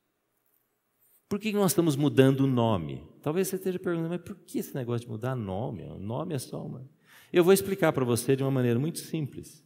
Por 1.28 1.38
que 1.38 1.52
nós 1.52 1.70
estamos 1.70 1.96
mudando 1.96 2.40
o 2.40 2.46
nome? 2.46 3.02
Talvez 3.22 3.48
você 3.48 3.56
esteja 3.56 3.78
perguntando, 3.78 4.10
mas 4.10 4.20
por 4.20 4.36
que 4.36 4.58
esse 4.58 4.74
negócio 4.74 5.06
de 5.06 5.10
mudar 5.10 5.34
nome? 5.34 5.84
O 5.84 5.98
nome 5.98 6.34
é 6.34 6.38
só 6.38 6.62
uma. 6.62 6.86
Eu 7.32 7.42
vou 7.42 7.54
explicar 7.54 7.92
para 7.92 8.04
você 8.04 8.36
de 8.36 8.42
uma 8.42 8.50
maneira 8.50 8.78
muito 8.78 8.98
simples. 8.98 9.64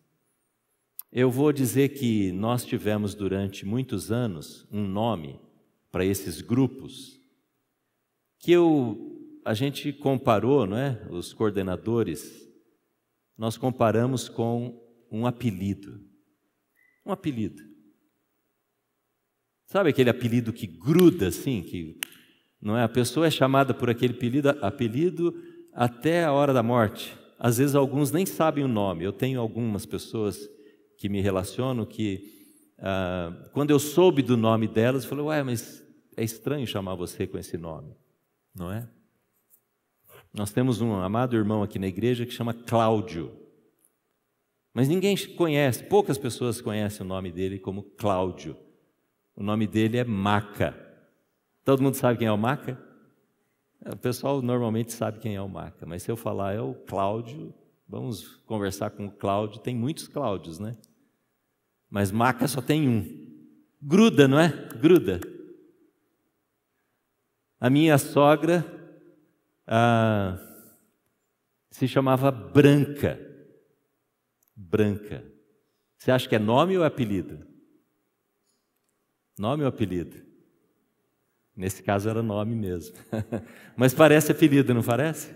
Eu 1.11 1.31
vou 1.31 1.53
dizer 1.53 1.89
que 1.89 2.31
nós 2.31 2.65
tivemos 2.65 3.15
durante 3.15 3.67
muitos 3.67 4.13
anos 4.13 4.67
um 4.71 4.87
nome 4.87 5.41
para 5.91 6.05
esses 6.05 6.41
grupos 6.41 7.21
que 8.39 8.53
eu, 8.53 9.16
a 9.47 9.55
gente 9.55 9.93
comparou, 9.93 10.67
não 10.67 10.77
é? 10.77 11.07
Os 11.11 11.33
coordenadores, 11.33 12.31
nós 13.39 13.57
comparamos 13.57 14.29
com 14.29 14.79
um 15.11 15.27
apelido. 15.27 16.01
Um 17.05 17.13
apelido. 17.13 17.63
Sabe 19.67 19.91
aquele 19.91 20.11
apelido 20.11 20.53
que 20.53 20.67
gruda 20.67 21.29
assim, 21.29 21.63
que 21.63 21.99
não 22.61 22.77
é? 22.77 22.83
A 22.83 22.89
pessoa 22.89 23.27
é 23.27 23.31
chamada 23.31 23.73
por 23.73 23.89
aquele 23.89 24.15
apelido, 24.15 24.51
apelido 24.61 25.35
até 25.73 26.25
a 26.25 26.33
hora 26.33 26.53
da 26.53 26.63
morte 26.63 27.17
às 27.39 27.59
vezes 27.59 27.75
alguns 27.75 28.11
nem 28.11 28.25
sabem 28.25 28.65
o 28.65 28.69
nome. 28.69 29.05
Eu 29.05 29.13
tenho 29.13 29.41
algumas 29.41 29.85
pessoas 29.85 30.39
que 30.99 31.09
me 31.09 31.21
relacionam 31.21 31.85
que, 31.85 32.21
ah, 32.79 33.51
quando 33.53 33.71
eu 33.71 33.79
soube 33.79 34.23
do 34.23 34.37
nome 34.37 34.67
delas, 34.67 35.05
eu 35.05 35.09
falei, 35.11 35.25
ué, 35.25 35.43
mas 35.43 35.85
é 36.17 36.25
estranho 36.25 36.67
chamar 36.67 36.95
você 36.95 37.27
com 37.27 37.39
esse 37.39 37.59
nome, 37.59 37.95
não 38.55 38.73
é? 38.73 38.89
Nós 40.37 40.53
temos 40.53 40.83
um 40.83 40.95
amado 40.95 41.35
irmão 41.35 41.63
aqui 41.63 41.79
na 41.79 41.87
igreja 41.87 42.27
que 42.27 42.33
chama 42.33 42.53
Cláudio. 42.53 43.33
Mas 44.75 44.87
ninguém 44.87 45.17
conhece, 45.35 45.83
poucas 45.85 46.19
pessoas 46.19 46.61
conhecem 46.61 47.07
o 47.07 47.09
nome 47.09 47.33
dele 47.33 47.59
como 47.59 47.83
Cláudio. 47.83 48.55
O 49.35 49.43
nome 49.43 49.67
dele 49.67 49.97
é 49.97 50.05
Maca. 50.05 50.77
Todo 51.65 51.83
mundo 51.83 51.95
sabe 51.95 52.19
quem 52.19 52.29
é 52.29 52.33
o 52.33 52.37
Maca? 52.37 52.79
O 53.81 53.97
pessoal 53.97 54.43
normalmente 54.43 54.93
sabe 54.93 55.21
quem 55.21 55.35
é 55.37 55.41
o 55.41 55.49
Maca, 55.49 55.87
mas 55.87 56.03
se 56.03 56.11
eu 56.11 56.17
falar 56.17 56.53
é 56.53 56.61
o 56.61 56.75
Cláudio, 56.75 57.55
vamos 57.89 58.37
conversar 58.45 58.91
com 58.91 59.07
o 59.07 59.11
Cláudio, 59.11 59.61
tem 59.61 59.75
muitos 59.75 60.07
Cláudios, 60.07 60.59
né? 60.59 60.77
Mas 61.89 62.13
Maca 62.13 62.47
só 62.47 62.61
tem 62.61 62.87
um. 62.87 63.27
Gruda, 63.81 64.29
não 64.29 64.39
é? 64.39 64.49
Gruda. 64.79 65.19
A 67.59 67.71
minha 67.71 67.97
sogra 67.97 68.76
ah, 69.67 70.39
se 71.71 71.89
chamava 71.89 72.31
Branca. 72.31 73.19
Branca. 74.55 75.25
Você 75.99 76.11
acha 76.11 76.29
que 76.29 76.37
é 76.37 76.39
nome 76.39 76.79
ou 76.79 76.85
apelido? 76.85 77.47
Nome 79.39 79.63
ou 79.63 79.69
apelido? 79.69 80.25
Nesse 81.55 81.83
caso 81.83 82.09
era 82.09 82.23
nome 82.23 82.55
mesmo. 82.55 82.97
Mas 83.77 83.95
parece 83.95 84.31
apelido, 84.31 84.73
não 84.73 84.83
parece? 84.83 85.35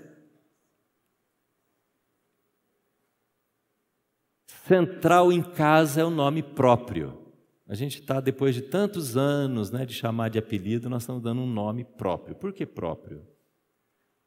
Central 4.67 5.33
em 5.33 5.43
casa 5.43 6.03
é 6.03 6.05
o 6.05 6.11
nome 6.11 6.43
próprio. 6.43 7.19
A 7.67 7.75
gente 7.75 8.01
está, 8.01 8.21
depois 8.21 8.55
de 8.55 8.63
tantos 8.63 9.17
anos 9.17 9.71
né, 9.71 9.87
de 9.87 9.95
chamar 9.95 10.29
de 10.29 10.39
apelido, 10.39 10.89
nós 10.89 11.03
estamos 11.03 11.23
dando 11.23 11.41
um 11.41 11.47
nome 11.47 11.85
próprio. 11.85 12.35
Por 12.37 12.53
que 12.53 12.67
próprio? 12.67 13.27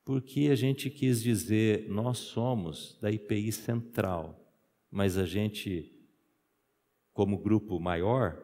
Porque 0.06 0.50
a 0.52 0.56
gente 0.56 0.90
quis 0.90 1.22
dizer, 1.24 1.88
nós 1.90 2.18
somos 2.18 2.98
da 3.02 3.10
IPI 3.10 3.52
Central, 3.52 4.40
mas 4.92 5.18
a 5.18 5.26
gente, 5.26 5.94
como 7.14 7.38
grupo 7.38 7.80
maior, 7.80 8.42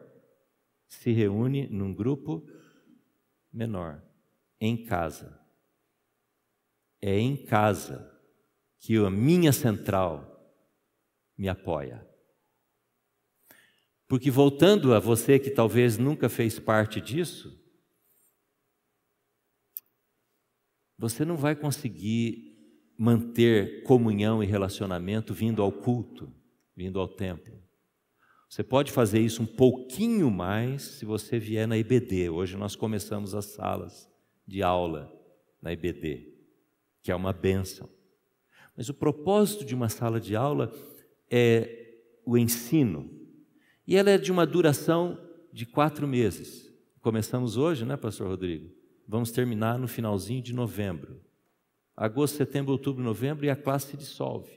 se 0.88 1.12
reúne 1.12 1.68
num 1.68 1.94
grupo 1.94 2.46
menor, 3.52 4.02
em 4.60 4.84
casa. 4.84 5.38
É 7.00 7.18
em 7.18 7.36
casa 7.36 8.10
que 8.78 8.96
a 8.96 9.10
minha 9.10 9.52
central 9.52 10.26
me 11.36 11.48
apoia. 11.48 12.06
Porque 14.08 14.30
voltando 14.30 14.92
a 14.92 14.98
você 14.98 15.38
que 15.38 15.50
talvez 15.50 15.96
nunca 15.96 16.28
fez 16.28 16.58
parte 16.58 17.00
disso, 17.00 17.59
você 21.00 21.24
não 21.24 21.34
vai 21.34 21.56
conseguir 21.56 22.54
manter 22.98 23.82
comunhão 23.84 24.44
e 24.44 24.46
relacionamento 24.46 25.32
vindo 25.32 25.62
ao 25.62 25.72
culto, 25.72 26.30
vindo 26.76 27.00
ao 27.00 27.08
templo. 27.08 27.58
Você 28.46 28.62
pode 28.62 28.92
fazer 28.92 29.18
isso 29.18 29.42
um 29.42 29.46
pouquinho 29.46 30.30
mais 30.30 30.82
se 30.82 31.06
você 31.06 31.38
vier 31.38 31.66
na 31.66 31.78
IBD. 31.78 32.28
Hoje 32.28 32.54
nós 32.54 32.76
começamos 32.76 33.34
as 33.34 33.46
salas 33.46 34.10
de 34.46 34.62
aula 34.62 35.10
na 35.62 35.72
IBD, 35.72 36.34
que 37.02 37.10
é 37.10 37.16
uma 37.16 37.32
benção. 37.32 37.88
Mas 38.76 38.90
o 38.90 38.94
propósito 38.94 39.64
de 39.64 39.74
uma 39.74 39.88
sala 39.88 40.20
de 40.20 40.36
aula 40.36 40.70
é 41.30 41.96
o 42.26 42.36
ensino. 42.36 43.10
E 43.86 43.96
ela 43.96 44.10
é 44.10 44.18
de 44.18 44.30
uma 44.30 44.44
duração 44.44 45.18
de 45.50 45.64
quatro 45.64 46.06
meses. 46.06 46.70
Começamos 47.00 47.56
hoje, 47.56 47.86
né, 47.86 47.96
Pastor 47.96 48.28
Rodrigo? 48.28 48.79
Vamos 49.10 49.32
terminar 49.32 49.76
no 49.76 49.88
finalzinho 49.88 50.40
de 50.40 50.54
novembro. 50.54 51.20
Agosto, 51.96 52.36
setembro, 52.36 52.70
outubro, 52.70 53.02
novembro 53.02 53.44
e 53.44 53.50
a 53.50 53.56
classe 53.56 53.88
se 53.88 53.96
dissolve. 53.96 54.52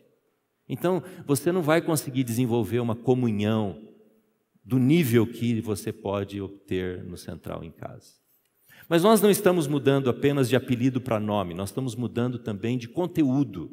Então, 0.69 1.01
você 1.25 1.51
não 1.51 1.63
vai 1.63 1.81
conseguir 1.81 2.23
desenvolver 2.23 2.79
uma 2.79 2.95
comunhão 2.95 3.81
do 4.63 4.77
nível 4.77 5.25
que 5.25 5.59
você 5.59 5.91
pode 5.91 6.39
obter 6.39 7.03
no 7.03 7.17
Central 7.17 7.63
em 7.63 7.71
Casa. 7.71 8.13
Mas 8.87 9.01
nós 9.01 9.19
não 9.23 9.31
estamos 9.31 9.65
mudando 9.65 10.07
apenas 10.07 10.47
de 10.47 10.55
apelido 10.55 11.01
para 11.01 11.19
nome, 11.19 11.55
nós 11.55 11.69
estamos 11.69 11.95
mudando 11.95 12.37
também 12.37 12.77
de 12.77 12.87
conteúdo. 12.87 13.71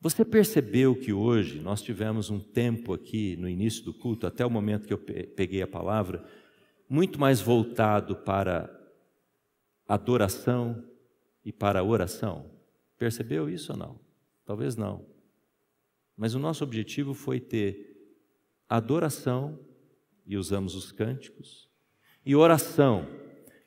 Você 0.00 0.24
percebeu 0.24 0.94
que 0.94 1.12
hoje 1.12 1.58
nós 1.58 1.82
tivemos 1.82 2.30
um 2.30 2.38
tempo 2.38 2.94
aqui 2.94 3.36
no 3.36 3.48
início 3.48 3.84
do 3.84 3.92
culto, 3.92 4.24
até 4.24 4.46
o 4.46 4.50
momento 4.50 4.86
que 4.86 4.92
eu 4.92 4.98
peguei 4.98 5.62
a 5.62 5.66
palavra, 5.66 6.24
muito 6.88 7.18
mais 7.18 7.40
voltado 7.40 8.14
para 8.14 8.75
adoração 9.86 10.84
e 11.44 11.52
para 11.52 11.82
oração? 11.82 12.50
Percebeu 12.98 13.48
isso 13.48 13.72
ou 13.72 13.78
não? 13.78 14.00
Talvez 14.44 14.76
não. 14.76 15.06
Mas 16.16 16.34
o 16.34 16.38
nosso 16.38 16.64
objetivo 16.64 17.12
foi 17.12 17.40
ter 17.40 17.94
adoração, 18.68 19.58
e 20.24 20.36
usamos 20.36 20.74
os 20.74 20.90
cânticos, 20.90 21.70
e 22.24 22.34
oração, 22.34 23.06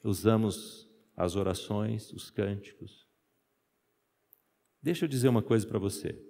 usamos 0.04 0.90
as 1.16 1.36
orações, 1.36 2.12
os 2.12 2.30
cânticos. 2.30 3.08
Deixa 4.82 5.06
eu 5.06 5.10
dizer 5.10 5.30
uma 5.30 5.42
coisa 5.42 5.66
para 5.66 5.80
você. 5.80 6.22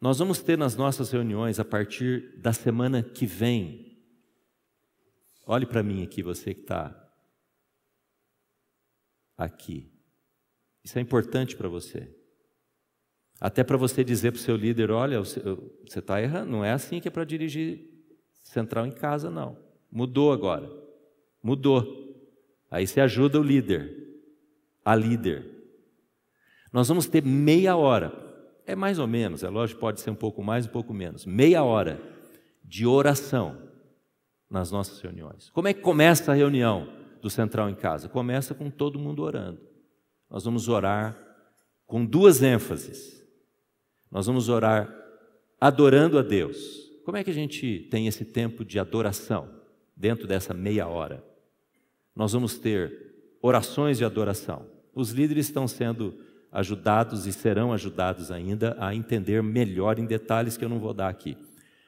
Nós 0.00 0.18
vamos 0.18 0.40
ter 0.42 0.56
nas 0.56 0.74
nossas 0.74 1.10
reuniões, 1.10 1.60
a 1.60 1.64
partir 1.64 2.36
da 2.38 2.52
semana 2.52 3.02
que 3.02 3.26
vem, 3.26 3.98
olhe 5.46 5.66
para 5.66 5.82
mim 5.82 6.02
aqui, 6.02 6.22
você 6.22 6.54
que 6.54 6.62
está 6.62 7.01
aqui. 9.44 9.90
Isso 10.84 10.98
é 10.98 11.02
importante 11.02 11.56
para 11.56 11.68
você. 11.68 12.14
Até 13.40 13.64
para 13.64 13.76
você 13.76 14.04
dizer 14.04 14.32
para 14.32 14.38
o 14.38 14.42
seu 14.42 14.56
líder: 14.56 14.90
olha, 14.90 15.18
você 15.20 15.40
está 15.98 16.20
errando, 16.20 16.50
não 16.50 16.64
é 16.64 16.72
assim 16.72 17.00
que 17.00 17.08
é 17.08 17.10
para 17.10 17.24
dirigir 17.24 17.88
central 18.42 18.86
em 18.86 18.92
casa, 18.92 19.30
não. 19.30 19.56
Mudou 19.90 20.32
agora. 20.32 20.70
Mudou. 21.42 22.00
Aí 22.70 22.86
você 22.86 23.00
ajuda 23.00 23.38
o 23.38 23.42
líder, 23.42 23.92
a 24.84 24.94
líder. 24.94 25.44
Nós 26.72 26.88
vamos 26.88 27.06
ter 27.06 27.22
meia 27.22 27.76
hora, 27.76 28.12
é 28.64 28.74
mais 28.74 28.98
ou 28.98 29.06
menos, 29.06 29.42
é 29.42 29.48
lógico, 29.48 29.78
pode 29.78 30.00
ser 30.00 30.10
um 30.10 30.14
pouco 30.14 30.42
mais, 30.42 30.66
um 30.66 30.70
pouco 30.70 30.94
menos, 30.94 31.26
meia 31.26 31.62
hora 31.62 32.00
de 32.64 32.86
oração 32.86 33.70
nas 34.48 34.70
nossas 34.70 34.98
reuniões. 35.00 35.50
Como 35.50 35.68
é 35.68 35.74
que 35.74 35.82
começa 35.82 36.32
a 36.32 36.34
reunião 36.34 37.01
do 37.22 37.30
Central 37.30 37.70
em 37.70 37.74
Casa? 37.74 38.08
Começa 38.08 38.52
com 38.52 38.68
todo 38.68 38.98
mundo 38.98 39.22
orando. 39.22 39.60
Nós 40.28 40.44
vamos 40.44 40.68
orar 40.68 41.16
com 41.86 42.04
duas 42.04 42.42
ênfases. 42.42 43.22
Nós 44.10 44.26
vamos 44.26 44.48
orar 44.48 44.92
adorando 45.60 46.18
a 46.18 46.22
Deus. 46.22 46.90
Como 47.04 47.16
é 47.16 47.24
que 47.24 47.30
a 47.30 47.34
gente 47.34 47.86
tem 47.90 48.06
esse 48.06 48.24
tempo 48.24 48.64
de 48.64 48.78
adoração 48.78 49.48
dentro 49.96 50.26
dessa 50.26 50.52
meia 50.52 50.86
hora? 50.88 51.24
Nós 52.14 52.32
vamos 52.32 52.58
ter 52.58 53.36
orações 53.40 53.98
de 53.98 54.04
adoração. 54.04 54.66
Os 54.94 55.10
líderes 55.10 55.46
estão 55.46 55.66
sendo 55.66 56.18
ajudados 56.50 57.26
e 57.26 57.32
serão 57.32 57.72
ajudados 57.72 58.30
ainda 58.30 58.76
a 58.78 58.94
entender 58.94 59.42
melhor 59.42 59.98
em 59.98 60.04
detalhes 60.04 60.56
que 60.56 60.64
eu 60.64 60.68
não 60.68 60.78
vou 60.78 60.92
dar 60.92 61.08
aqui. 61.08 61.36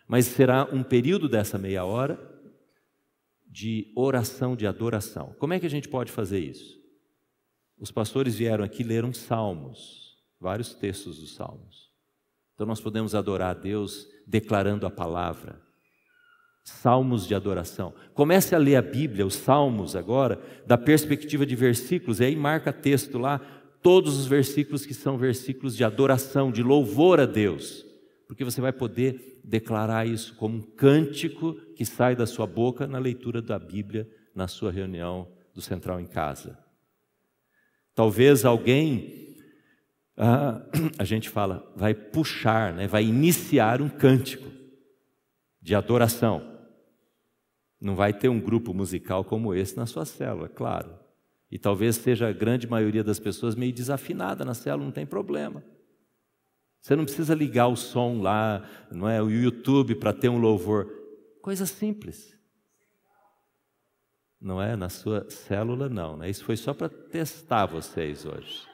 Mas 0.07 0.27
será 0.27 0.69
um 0.73 0.83
período 0.83 1.29
dessa 1.29 1.59
meia 1.59 1.85
hora 1.85 2.34
de 3.55 3.93
oração, 3.95 4.57
de 4.57 4.67
adoração. 4.67 5.33
Como 5.39 5.53
é 5.53 5.61
que 5.61 5.67
a 5.67 5.71
gente 5.71 5.89
pode 5.89 6.11
fazer 6.11 6.41
isso? 6.41 6.77
Os 7.79 7.93
pastores 7.93 8.35
vieram 8.35 8.65
aqui 8.65 8.83
ler 8.83 9.05
uns 9.05 9.19
salmos, 9.19 10.17
vários 10.41 10.75
textos 10.75 11.21
dos 11.21 11.37
salmos. 11.37 11.93
Então 12.53 12.67
nós 12.67 12.81
podemos 12.81 13.15
adorar 13.15 13.51
a 13.53 13.61
Deus 13.61 14.09
declarando 14.27 14.87
a 14.87 14.91
palavra. 14.91 15.63
Salmos 16.65 17.29
de 17.29 17.35
adoração. 17.37 17.95
Comece 18.13 18.57
a 18.57 18.59
ler 18.59 18.75
a 18.75 18.83
Bíblia, 18.83 19.25
os 19.25 19.37
salmos 19.37 19.95
agora, 19.95 20.43
da 20.67 20.77
perspectiva 20.77 21.47
de 21.47 21.55
versículos, 21.55 22.19
e 22.19 22.25
aí 22.25 22.35
marca 22.35 22.73
texto 22.73 23.19
lá, 23.19 23.39
todos 23.81 24.19
os 24.19 24.27
versículos 24.27 24.85
que 24.85 24.95
são 24.95 25.17
versículos 25.17 25.77
de 25.77 25.85
adoração, 25.85 26.51
de 26.51 26.63
louvor 26.63 27.21
a 27.21 27.27
Deus, 27.27 27.87
porque 28.27 28.45
você 28.45 28.61
vai 28.61 28.73
poder 28.73 29.41
declarar 29.45 30.07
isso 30.07 30.35
como 30.37 30.59
um 30.59 30.63
cântico 30.63 31.55
que 31.77 31.85
sai 31.85 32.17
da 32.17 32.27
sua 32.27 32.47
boca 32.47 32.87
na 32.87 32.99
leitura 32.99 33.43
da 33.43 33.59
Bíblia, 33.59 34.09
na 34.35 34.49
sua 34.49 34.73
reunião 34.73 35.29
do 35.55 35.61
Central 35.61 36.01
em 36.01 36.07
Casa. 36.07 36.59
Talvez 37.95 38.45
alguém 38.45 39.25
ah, 40.17 40.63
a 40.99 41.05
gente 41.05 41.29
fala, 41.29 41.71
vai 41.77 41.95
puxar, 41.95 42.73
né, 42.73 42.87
vai 42.87 43.05
iniciar 43.05 43.81
um 43.81 43.89
cântico 43.89 44.51
de 45.61 45.75
adoração. 45.75 46.53
Não 47.81 47.95
vai 47.95 48.13
ter 48.13 48.29
um 48.29 48.41
grupo 48.41 48.73
musical 48.73 49.25
como 49.25 49.55
esse 49.55 49.77
na 49.77 49.87
sua 49.87 50.05
célula, 50.05 50.49
claro. 50.49 50.99
E 51.51 51.59
talvez 51.59 51.97
seja 51.97 52.29
a 52.29 52.33
grande 52.33 52.67
maioria 52.67 53.05
das 53.05 53.19
pessoas 53.19 53.55
meio 53.55 53.73
desafinada 53.73 54.45
na 54.45 54.55
célula, 54.55 54.85
não 54.85 54.93
tem 54.93 55.07
problema. 55.07 55.63
Você 56.85 56.95
não 56.95 57.07
precisa 57.07 57.35
ligar 57.35 57.69
o 57.69 57.77
som 57.77 58.21
lá, 58.21 58.63
não 58.93 59.09
é, 59.09 59.23
o 59.23 59.31
YouTube 59.31 59.95
para 59.95 60.13
ter 60.13 60.29
um 60.29 60.37
louvor. 60.37 60.87
Coisa 61.41 61.65
simples. 61.65 62.39
Não 64.39 64.61
é 64.61 64.77
na 64.77 64.91
sua 64.91 65.25
célula 65.31 65.89
não, 65.89 66.19
né? 66.19 66.29
Isso 66.29 66.45
foi 66.45 66.59
só 66.59 66.75
para 66.75 66.91
testar 66.91 67.65
vocês 67.65 68.27
hoje. 68.27 68.69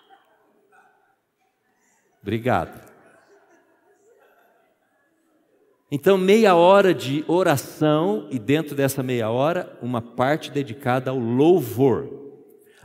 Obrigado. 2.21 2.85
Então, 5.89 6.19
meia 6.19 6.57
hora 6.57 6.93
de 6.93 7.25
oração, 7.29 8.27
e 8.29 8.41
dentro 8.41 8.75
dessa 8.75 9.05
meia 9.05 9.31
hora, 9.31 9.79
uma 9.81 10.03
parte 10.03 10.51
dedicada 10.51 11.13
ao 11.13 11.19
louvor. 11.21 12.09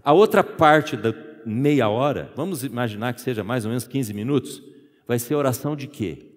A 0.04 0.14
outra 0.14 0.44
parte 0.44 0.96
da 0.96 1.12
meia 1.44 1.90
hora, 1.90 2.32
vamos 2.36 2.64
imaginar 2.64 3.16
que 3.16 3.22
seja 3.22 3.44
mais 3.44 3.66
ou 3.66 3.70
menos 3.70 3.88
15 3.88 4.14
minutos, 4.14 4.75
vai 5.08 5.20
ser 5.20 5.36
oração 5.36 5.76
de 5.76 5.88
quê? 5.88 6.32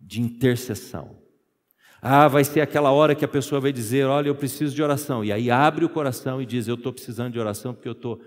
De 0.00 0.20
intercessão. 0.20 1.16
Ah, 2.00 2.28
vai 2.28 2.44
ser 2.44 2.60
aquela 2.60 2.92
hora 2.92 3.14
que 3.14 3.24
a 3.24 3.28
pessoa 3.28 3.60
vai 3.60 3.72
dizer: 3.72 4.06
Olha, 4.06 4.28
eu 4.28 4.34
preciso 4.34 4.74
de 4.74 4.82
oração. 4.82 5.24
E 5.24 5.32
aí 5.32 5.50
abre 5.50 5.84
o 5.84 5.88
coração 5.88 6.40
e 6.40 6.46
diz: 6.46 6.68
Eu 6.68 6.74
estou 6.74 6.92
precisando 6.92 7.32
de 7.32 7.40
oração 7.40 7.74
porque 7.74 7.88
eu 7.88 7.92
estou 7.92 8.20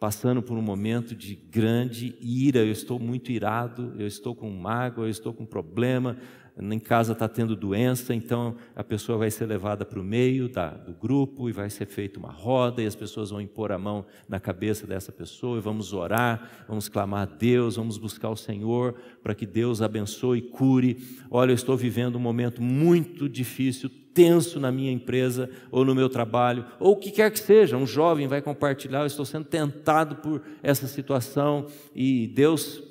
passando 0.00 0.42
por 0.42 0.56
um 0.56 0.62
momento 0.62 1.14
de 1.14 1.36
grande 1.36 2.16
ira, 2.22 2.60
eu 2.60 2.72
estou 2.72 2.98
muito 2.98 3.30
irado, 3.30 3.94
eu 3.98 4.06
estou 4.06 4.34
com 4.34 4.50
mágoa, 4.50 5.04
eu 5.04 5.10
estou 5.10 5.34
com 5.34 5.44
problema, 5.44 6.16
em 6.60 6.78
casa 6.78 7.12
está 7.12 7.28
tendo 7.28 7.56
doença, 7.56 8.14
então 8.14 8.56
a 8.76 8.84
pessoa 8.84 9.16
vai 9.16 9.30
ser 9.30 9.46
levada 9.46 9.84
para 9.84 9.98
o 9.98 10.04
meio 10.04 10.48
da, 10.48 10.70
do 10.70 10.92
grupo 10.92 11.48
e 11.48 11.52
vai 11.52 11.70
ser 11.70 11.86
feita 11.86 12.18
uma 12.18 12.30
roda 12.30 12.82
e 12.82 12.86
as 12.86 12.94
pessoas 12.94 13.30
vão 13.30 13.40
impor 13.40 13.72
a 13.72 13.78
mão 13.78 14.04
na 14.28 14.38
cabeça 14.38 14.86
dessa 14.86 15.10
pessoa 15.10 15.58
e 15.58 15.60
vamos 15.60 15.92
orar, 15.92 16.64
vamos 16.68 16.88
clamar 16.88 17.22
a 17.22 17.24
Deus, 17.24 17.76
vamos 17.76 17.96
buscar 17.96 18.28
o 18.28 18.36
Senhor 18.36 18.94
para 19.22 19.34
que 19.34 19.46
Deus 19.46 19.80
abençoe 19.80 20.38
e 20.38 20.42
cure. 20.42 20.98
Olha, 21.30 21.50
eu 21.50 21.54
estou 21.54 21.76
vivendo 21.76 22.16
um 22.16 22.20
momento 22.20 22.60
muito 22.60 23.28
difícil, 23.28 23.90
tenso 24.12 24.60
na 24.60 24.70
minha 24.70 24.92
empresa 24.92 25.48
ou 25.70 25.84
no 25.84 25.94
meu 25.94 26.08
trabalho, 26.08 26.66
ou 26.78 26.92
o 26.92 26.96
que 26.96 27.10
quer 27.10 27.30
que 27.30 27.38
seja, 27.38 27.76
um 27.76 27.86
jovem 27.86 28.26
vai 28.26 28.42
compartilhar, 28.42 29.00
eu 29.00 29.06
estou 29.06 29.24
sendo 29.24 29.44
tentado 29.44 30.16
por 30.16 30.42
essa 30.62 30.86
situação 30.86 31.66
e 31.94 32.26
Deus 32.26 32.82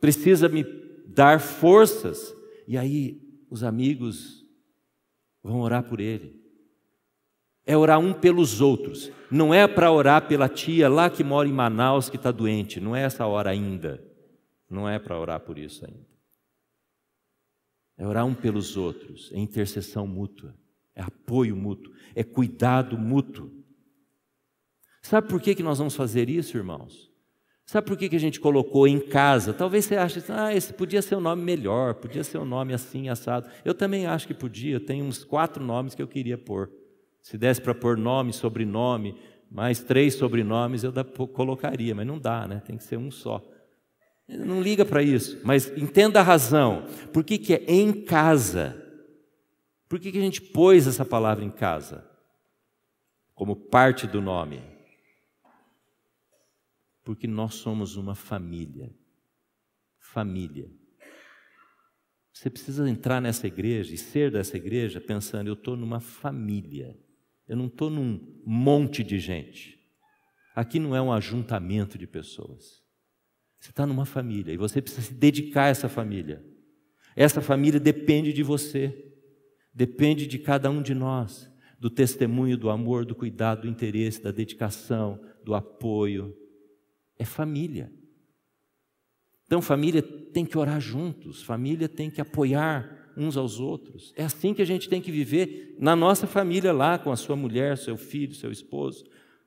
precisa 0.00 0.48
me 0.48 0.64
dar 1.06 1.38
forças. 1.40 2.34
E 2.72 2.78
aí 2.78 3.20
os 3.50 3.62
amigos 3.62 4.44
vão 5.42 5.60
orar 5.60 5.82
por 5.82 6.00
ele. 6.00 6.40
É 7.64 7.76
orar 7.76 7.98
um 7.98 8.12
pelos 8.12 8.60
outros. 8.60 9.12
Não 9.30 9.52
é 9.52 9.68
para 9.68 9.92
orar 9.92 10.26
pela 10.26 10.48
tia 10.48 10.88
lá 10.88 11.08
que 11.10 11.22
mora 11.22 11.48
em 11.48 11.52
Manaus 11.52 12.08
que 12.08 12.16
está 12.16 12.32
doente. 12.32 12.80
Não 12.80 12.96
é 12.96 13.02
essa 13.02 13.26
hora 13.26 13.50
ainda. 13.50 14.02
Não 14.68 14.88
é 14.88 14.98
para 14.98 15.18
orar 15.18 15.40
por 15.40 15.58
isso 15.58 15.84
ainda. 15.84 16.06
É 17.98 18.06
orar 18.06 18.24
um 18.24 18.34
pelos 18.34 18.76
outros, 18.76 19.30
é 19.32 19.38
intercessão 19.38 20.06
mútua 20.06 20.54
é 20.94 21.02
apoio 21.02 21.56
mútuo, 21.56 21.92
é 22.14 22.22
cuidado 22.22 22.98
mútuo. 22.98 23.50
Sabe 25.00 25.28
por 25.28 25.40
que, 25.40 25.54
que 25.54 25.62
nós 25.62 25.78
vamos 25.78 25.96
fazer 25.96 26.28
isso, 26.28 26.56
irmãos? 26.56 27.11
Sabe 27.64 27.86
por 27.86 27.96
que, 27.96 28.08
que 28.08 28.16
a 28.16 28.20
gente 28.20 28.40
colocou 28.40 28.86
em 28.86 29.00
casa? 29.00 29.52
Talvez 29.52 29.84
você 29.84 29.96
ache, 29.96 30.22
ah, 30.28 30.54
esse 30.54 30.72
podia 30.72 31.00
ser 31.00 31.16
um 31.16 31.20
nome 31.20 31.42
melhor, 31.42 31.94
podia 31.94 32.24
ser 32.24 32.38
um 32.38 32.44
nome 32.44 32.74
assim, 32.74 33.08
assado. 33.08 33.48
Eu 33.64 33.72
também 33.72 34.06
acho 34.06 34.26
que 34.26 34.34
podia, 34.34 34.74
eu 34.74 34.84
tenho 34.84 35.04
uns 35.04 35.24
quatro 35.24 35.62
nomes 35.62 35.94
que 35.94 36.02
eu 36.02 36.08
queria 36.08 36.36
pôr. 36.36 36.70
Se 37.22 37.38
desse 37.38 37.60
para 37.60 37.74
pôr 37.74 37.96
nome, 37.96 38.32
sobrenome, 38.32 39.16
mais 39.50 39.80
três 39.80 40.14
sobrenomes, 40.14 40.82
eu 40.82 40.92
colocaria, 41.28 41.94
mas 41.94 42.06
não 42.06 42.18
dá, 42.18 42.48
né? 42.48 42.60
Tem 42.66 42.76
que 42.76 42.84
ser 42.84 42.96
um 42.96 43.10
só. 43.10 43.42
Não 44.28 44.60
liga 44.60 44.84
para 44.84 45.02
isso, 45.02 45.40
mas 45.44 45.70
entenda 45.76 46.20
a 46.20 46.22
razão. 46.22 46.86
Por 47.12 47.22
que, 47.22 47.38
que 47.38 47.54
é 47.54 47.64
em 47.68 47.92
casa? 48.04 48.80
Por 49.88 50.00
que, 50.00 50.10
que 50.10 50.18
a 50.18 50.22
gente 50.22 50.40
pôs 50.40 50.86
essa 50.86 51.04
palavra 51.04 51.44
em 51.44 51.50
casa? 51.50 52.04
Como 53.34 53.54
parte 53.54 54.06
do 54.06 54.20
nome. 54.22 54.71
Porque 57.04 57.26
nós 57.26 57.54
somos 57.54 57.96
uma 57.96 58.14
família. 58.14 58.94
Família. 59.98 60.70
Você 62.32 62.48
precisa 62.48 62.88
entrar 62.88 63.20
nessa 63.20 63.46
igreja 63.46 63.94
e 63.94 63.98
ser 63.98 64.30
dessa 64.30 64.56
igreja 64.56 65.00
pensando: 65.00 65.48
eu 65.48 65.54
estou 65.54 65.76
numa 65.76 66.00
família, 66.00 66.98
eu 67.46 67.56
não 67.56 67.66
estou 67.66 67.90
num 67.90 68.40
monte 68.44 69.04
de 69.04 69.18
gente. 69.18 69.78
Aqui 70.54 70.78
não 70.78 70.94
é 70.94 71.00
um 71.00 71.12
ajuntamento 71.12 71.98
de 71.98 72.06
pessoas. 72.06 72.82
Você 73.58 73.70
está 73.70 73.86
numa 73.86 74.04
família 74.04 74.52
e 74.52 74.56
você 74.56 74.82
precisa 74.82 75.06
se 75.06 75.14
dedicar 75.14 75.64
a 75.64 75.68
essa 75.68 75.88
família. 75.88 76.44
Essa 77.14 77.40
família 77.40 77.78
depende 77.78 78.32
de 78.32 78.42
você, 78.42 79.12
depende 79.72 80.26
de 80.26 80.38
cada 80.38 80.70
um 80.70 80.82
de 80.82 80.94
nós, 80.94 81.50
do 81.78 81.90
testemunho, 81.90 82.56
do 82.56 82.70
amor, 82.70 83.04
do 83.04 83.14
cuidado, 83.14 83.62
do 83.62 83.68
interesse, 83.68 84.22
da 84.22 84.30
dedicação, 84.30 85.20
do 85.44 85.54
apoio. 85.54 86.36
É 87.22 87.24
família. 87.24 87.92
Então, 89.44 89.62
família 89.62 90.02
tem 90.02 90.44
que 90.44 90.58
orar 90.58 90.80
juntos, 90.80 91.42
família 91.42 91.88
tem 91.88 92.10
que 92.10 92.20
apoiar 92.20 93.12
uns 93.16 93.36
aos 93.36 93.60
outros. 93.60 94.12
É 94.16 94.24
assim 94.24 94.52
que 94.52 94.60
a 94.60 94.64
gente 94.64 94.88
tem 94.88 95.00
que 95.00 95.12
viver 95.12 95.76
na 95.78 95.94
nossa 95.94 96.26
família 96.26 96.72
lá, 96.72 96.98
com 96.98 97.12
a 97.12 97.16
sua 97.16 97.36
mulher, 97.36 97.78
seu 97.78 97.96
filho, 97.96 98.34
seu 98.34 98.50
esposo, 98.50 99.04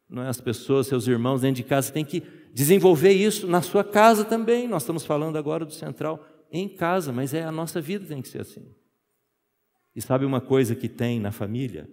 não 0.09 0.23
é? 0.23 0.30
as 0.30 0.39
pessoas, 0.39 0.88
seus 0.88 1.05
irmãos 1.07 1.41
dentro 1.41 1.57
de 1.57 1.67
casa, 1.67 1.91
tem 1.91 2.05
que 2.05 2.23
desenvolver 2.53 3.11
isso 3.11 3.45
na 3.45 3.61
sua 3.61 3.84
casa 3.84 4.23
também. 4.23 4.69
Nós 4.69 4.84
estamos 4.84 5.03
falando 5.03 5.38
agora 5.38 5.65
do 5.65 5.73
central 5.73 6.26
em 6.49 6.69
casa, 6.69 7.11
mas 7.11 7.34
é 7.34 7.43
a 7.43 7.51
nossa 7.51 7.82
vida 7.82 8.05
tem 8.05 8.21
que 8.21 8.30
ser 8.30 8.41
assim. 8.41 8.65
E 9.93 10.01
sabe 10.01 10.23
uma 10.23 10.39
coisa 10.39 10.76
que 10.76 10.88
tem 10.88 11.19
na 11.19 11.32
família? 11.32 11.89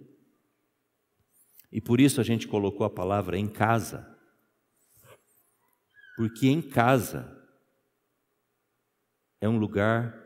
E 1.69 1.81
por 1.81 1.99
isso 1.99 2.21
a 2.21 2.23
gente 2.23 2.47
colocou 2.47 2.85
a 2.85 2.89
palavra 2.89 3.37
em 3.37 3.47
casa. 3.47 4.12
Porque 6.15 6.47
em 6.47 6.61
casa 6.61 7.41
é 9.41 9.49
um 9.49 9.57
lugar 9.57 10.17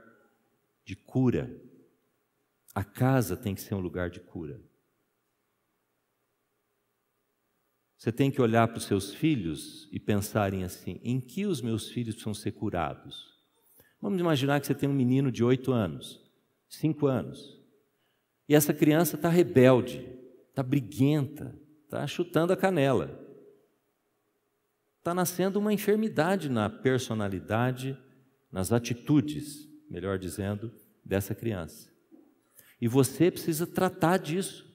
de 0.84 0.96
cura. 0.96 1.50
A 2.74 2.84
casa 2.84 3.36
tem 3.36 3.56
que 3.56 3.62
ser 3.62 3.76
um 3.76 3.80
lugar 3.80 4.10
de 4.10 4.20
cura. 4.20 4.62
Você 7.98 8.12
tem 8.12 8.30
que 8.30 8.42
olhar 8.42 8.68
para 8.68 8.78
os 8.78 8.84
seus 8.84 9.14
filhos 9.14 9.90
e 9.92 10.00
pensarem 10.00 10.64
assim: 10.64 11.00
em 11.04 11.20
que 11.20 11.46
os 11.46 11.62
meus 11.62 11.90
filhos 11.90 12.14
precisam 12.14 12.34
ser 12.34 12.52
curados? 12.52 13.36
Vamos 14.00 14.20
imaginar 14.20 14.60
que 14.62 14.68
você 14.68 14.76
tem 14.76 14.88
um 14.88 14.94
menino 14.94 15.32
de 15.32 15.44
oito 15.44 15.72
anos, 15.72 16.24
cinco 16.70 17.08
anos, 17.08 17.60
e 18.48 18.54
essa 18.54 18.74
criança 18.74 19.16
está 19.16 19.30
rebelde, 19.30 20.08
está 20.50 20.62
briguenta, 20.62 21.60
está 21.84 22.06
chutando 22.06 22.54
a 22.54 22.58
canela. 22.58 23.27
Está 25.08 25.16
nascendo 25.16 25.58
uma 25.58 25.72
enfermidade 25.72 26.50
na 26.50 26.70
personalidade 26.70 27.98
nas 28.52 28.74
atitudes, 28.74 29.66
melhor 29.90 30.20
dizendo, 30.20 30.70
dessa 31.02 31.34
criança. 31.34 31.90
E 32.82 32.90
você 32.90 33.32
precisa 33.32 33.66
tratar 33.66 34.18
disso. 34.18 34.70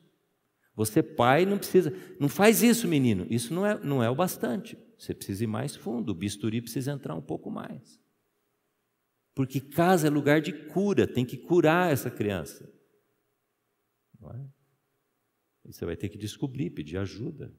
Você, 0.74 1.02
pai, 1.02 1.44
não 1.44 1.58
precisa, 1.58 1.92
não 2.18 2.30
faz 2.30 2.62
isso, 2.62 2.88
menino. 2.88 3.26
Isso 3.28 3.52
não 3.52 3.66
é, 3.66 3.78
não 3.84 4.02
é 4.02 4.08
o 4.08 4.14
bastante. 4.14 4.74
Você 4.96 5.12
precisa 5.12 5.44
ir 5.44 5.48
mais 5.48 5.76
fundo, 5.76 6.12
o 6.12 6.14
bisturi 6.14 6.62
precisa 6.62 6.92
entrar 6.92 7.14
um 7.14 7.20
pouco 7.20 7.50
mais. 7.50 8.00
Porque 9.34 9.60
casa 9.60 10.06
é 10.06 10.10
lugar 10.10 10.40
de 10.40 10.54
cura, 10.68 11.06
tem 11.06 11.26
que 11.26 11.36
curar 11.36 11.92
essa 11.92 12.10
criança. 12.10 12.72
Não 14.18 14.30
é? 14.30 14.48
E 15.66 15.74
você 15.74 15.84
vai 15.84 15.94
ter 15.94 16.08
que 16.08 16.16
descobrir, 16.16 16.70
pedir 16.70 16.96
ajuda. 16.96 17.54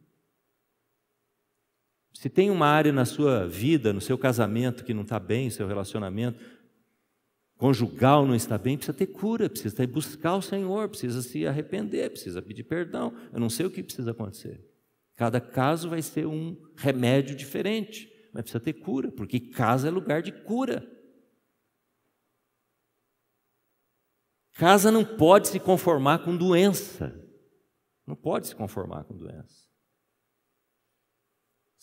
Se 2.14 2.30
tem 2.30 2.51
uma 2.51 2.68
área 2.68 2.91
na 2.91 3.05
sua 3.05 3.47
vida, 3.47 3.91
no 3.91 3.99
seu 3.99 4.18
casamento 4.18 4.84
que 4.84 4.93
não 4.93 5.01
está 5.01 5.20
bem, 5.20 5.49
seu 5.49 5.68
relacionamento 5.68 6.39
conjugal 7.57 8.26
não 8.26 8.36
está 8.36 8.57
bem, 8.57 8.78
precisa 8.78 8.97
ter 8.97 9.07
cura, 9.07 9.49
precisa 9.49 9.88
buscar 9.88 10.36
o 10.36 10.41
Senhor, 10.41 10.89
precisa 10.89 11.22
se 11.22 11.47
arrepender, 11.47 12.11
precisa 12.11 12.41
pedir 12.41 12.64
perdão. 12.64 13.16
Eu 13.32 13.39
não 13.39 13.49
sei 13.49 13.66
o 13.66 13.72
que 13.72 13.82
precisa 13.82 14.11
acontecer. 14.11 14.64
Cada 15.16 15.39
caso 15.39 15.89
vai 15.89 16.01
ser 16.01 16.28
um 16.28 16.57
remédio 16.76 17.36
diferente, 17.36 18.11
mas 18.34 18.43
precisa 18.43 18.59
ter 18.59 18.74
cura, 18.74 19.11
porque 19.11 19.39
casa 19.39 19.88
é 19.88 19.91
lugar 19.91 20.22
de 20.22 20.32
cura. 20.32 20.86
Casa 24.53 24.91
não 24.91 25.03
pode 25.03 25.47
se 25.47 25.59
conformar 25.59 26.20
com 26.20 26.36
doença. 26.36 27.20
Não 28.05 28.16
pode 28.16 28.47
se 28.47 28.55
conformar 28.55 29.03
com 29.05 29.18
doença. 29.18 29.72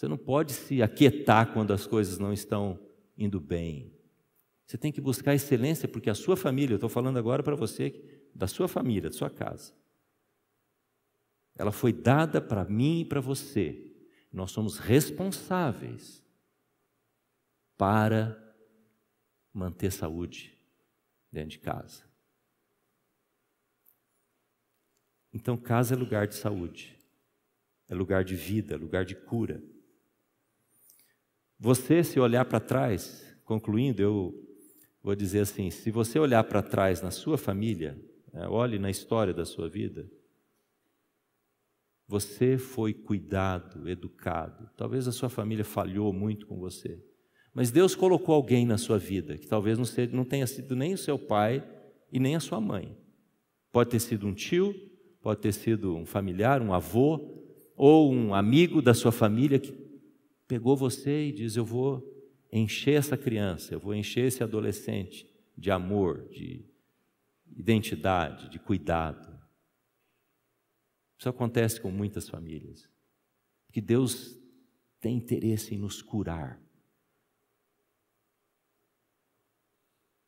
Você 0.00 0.08
não 0.08 0.16
pode 0.16 0.54
se 0.54 0.82
aquietar 0.82 1.52
quando 1.52 1.74
as 1.74 1.86
coisas 1.86 2.18
não 2.18 2.32
estão 2.32 2.80
indo 3.18 3.38
bem. 3.38 3.92
Você 4.66 4.78
tem 4.78 4.90
que 4.90 4.98
buscar 4.98 5.34
excelência, 5.34 5.86
porque 5.86 6.08
a 6.08 6.14
sua 6.14 6.38
família, 6.38 6.72
eu 6.72 6.76
estou 6.76 6.88
falando 6.88 7.18
agora 7.18 7.42
para 7.42 7.54
você, 7.54 8.02
da 8.34 8.46
sua 8.46 8.66
família, 8.66 9.10
da 9.10 9.14
sua 9.14 9.28
casa, 9.28 9.74
ela 11.54 11.70
foi 11.70 11.92
dada 11.92 12.40
para 12.40 12.64
mim 12.64 13.00
e 13.00 13.04
para 13.04 13.20
você. 13.20 13.94
Nós 14.32 14.52
somos 14.52 14.78
responsáveis 14.78 16.24
para 17.76 18.42
manter 19.52 19.92
saúde 19.92 20.58
dentro 21.30 21.50
de 21.50 21.58
casa. 21.58 22.04
Então, 25.30 25.58
casa 25.58 25.94
é 25.94 25.98
lugar 25.98 26.26
de 26.26 26.36
saúde, 26.36 26.98
é 27.86 27.94
lugar 27.94 28.24
de 28.24 28.34
vida, 28.34 28.72
é 28.72 28.78
lugar 28.78 29.04
de 29.04 29.14
cura. 29.14 29.62
Você, 31.62 32.02
se 32.02 32.18
olhar 32.18 32.46
para 32.46 32.58
trás, 32.58 33.22
concluindo, 33.44 34.00
eu 34.00 34.34
vou 35.02 35.14
dizer 35.14 35.40
assim: 35.40 35.70
se 35.70 35.90
você 35.90 36.18
olhar 36.18 36.42
para 36.44 36.62
trás 36.62 37.02
na 37.02 37.10
sua 37.10 37.36
família, 37.36 38.02
né, 38.32 38.48
olhe 38.48 38.78
na 38.78 38.88
história 38.88 39.34
da 39.34 39.44
sua 39.44 39.68
vida, 39.68 40.10
você 42.08 42.56
foi 42.56 42.94
cuidado, 42.94 43.86
educado. 43.90 44.70
Talvez 44.74 45.06
a 45.06 45.12
sua 45.12 45.28
família 45.28 45.62
falhou 45.62 46.14
muito 46.14 46.46
com 46.46 46.58
você, 46.58 46.98
mas 47.52 47.70
Deus 47.70 47.94
colocou 47.94 48.34
alguém 48.34 48.64
na 48.64 48.78
sua 48.78 48.96
vida 48.96 49.36
que 49.36 49.46
talvez 49.46 49.76
não, 49.76 49.84
seja, 49.84 50.16
não 50.16 50.24
tenha 50.24 50.46
sido 50.46 50.74
nem 50.74 50.94
o 50.94 50.98
seu 50.98 51.18
pai 51.18 51.62
e 52.10 52.18
nem 52.18 52.36
a 52.36 52.40
sua 52.40 52.58
mãe. 52.58 52.96
Pode 53.70 53.90
ter 53.90 54.00
sido 54.00 54.26
um 54.26 54.32
tio, 54.32 54.74
pode 55.20 55.42
ter 55.42 55.52
sido 55.52 55.94
um 55.94 56.06
familiar, 56.06 56.62
um 56.62 56.72
avô, 56.72 57.36
ou 57.76 58.10
um 58.10 58.34
amigo 58.34 58.80
da 58.80 58.94
sua 58.94 59.12
família 59.12 59.58
que 59.58 59.89
pegou 60.50 60.76
você 60.76 61.28
e 61.28 61.32
diz: 61.32 61.54
Eu 61.54 61.64
vou 61.64 62.04
encher 62.52 62.98
essa 62.98 63.16
criança, 63.16 63.72
eu 63.72 63.78
vou 63.78 63.94
encher 63.94 64.24
esse 64.24 64.42
adolescente 64.42 65.24
de 65.56 65.70
amor, 65.70 66.28
de 66.28 66.64
identidade, 67.56 68.48
de 68.48 68.58
cuidado. 68.58 69.38
Isso 71.16 71.28
acontece 71.28 71.80
com 71.80 71.92
muitas 71.92 72.28
famílias. 72.28 72.88
Que 73.70 73.80
Deus 73.80 74.36
tem 74.98 75.16
interesse 75.18 75.76
em 75.76 75.78
nos 75.78 76.02
curar. 76.02 76.60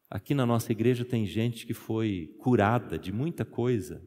Aqui 0.09 0.35
na 0.35 0.47
nossa 0.47 0.71
igreja 0.71 1.05
tem 1.05 1.27
gente 1.27 1.67
que 1.67 1.75
foi 1.75 2.37
curada 2.39 2.97
de 2.97 3.11
muita 3.11 3.45
coisa 3.45 4.07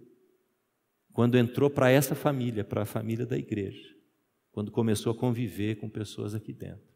quando 1.11 1.37
entrou 1.37 1.69
para 1.69 1.89
essa 1.89 2.15
família, 2.15 2.63
para 2.63 2.83
a 2.83 2.85
família 2.85 3.25
da 3.25 3.37
igreja 3.37 3.94
quando 4.55 4.71
começou 4.71 5.11
a 5.11 5.15
conviver 5.15 5.75
com 5.75 5.89
pessoas 5.89 6.33
aqui 6.33 6.53
dentro. 6.53 6.87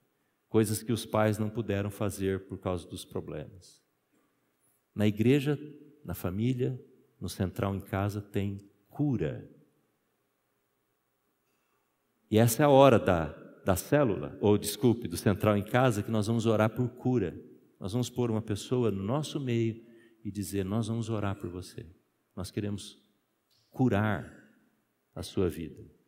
Coisas 0.48 0.82
que 0.82 0.94
os 0.94 1.06
pais 1.06 1.38
não 1.38 1.50
puderam 1.50 1.92
fazer 1.92 2.48
por 2.48 2.58
causa 2.58 2.88
dos 2.88 3.04
problemas. 3.04 3.84
Na 4.96 5.06
igreja, 5.06 5.60
na 6.06 6.14
família, 6.14 6.82
no 7.20 7.28
central 7.28 7.76
em 7.76 7.82
casa, 7.82 8.22
tem 8.22 8.66
cura. 8.88 9.46
E 12.32 12.38
essa 12.38 12.64
é 12.64 12.66
a 12.66 12.70
hora 12.70 12.98
da, 12.98 13.26
da 13.66 13.76
célula, 13.76 14.38
ou 14.40 14.58
desculpe, 14.58 15.10
do 15.10 15.18
central 15.18 15.58
em 15.58 15.64
casa, 15.64 16.02
que 16.02 16.10
nós 16.10 16.28
vamos 16.28 16.46
orar 16.46 16.70
por 16.70 16.88
cura. 16.88 17.38
Nós 17.78 17.92
vamos 17.92 18.10
pôr 18.10 18.32
uma 18.32 18.42
pessoa 18.42 18.90
no 18.90 19.04
nosso 19.04 19.38
meio 19.38 19.84
e 20.24 20.32
dizer: 20.32 20.64
Nós 20.64 20.88
vamos 20.88 21.10
orar 21.10 21.36
por 21.36 21.50
você. 21.50 21.86
Nós 22.38 22.52
queremos 22.52 22.98
curar 23.70 24.34
a 25.14 25.22
sua 25.22 25.50
vida 25.50 25.99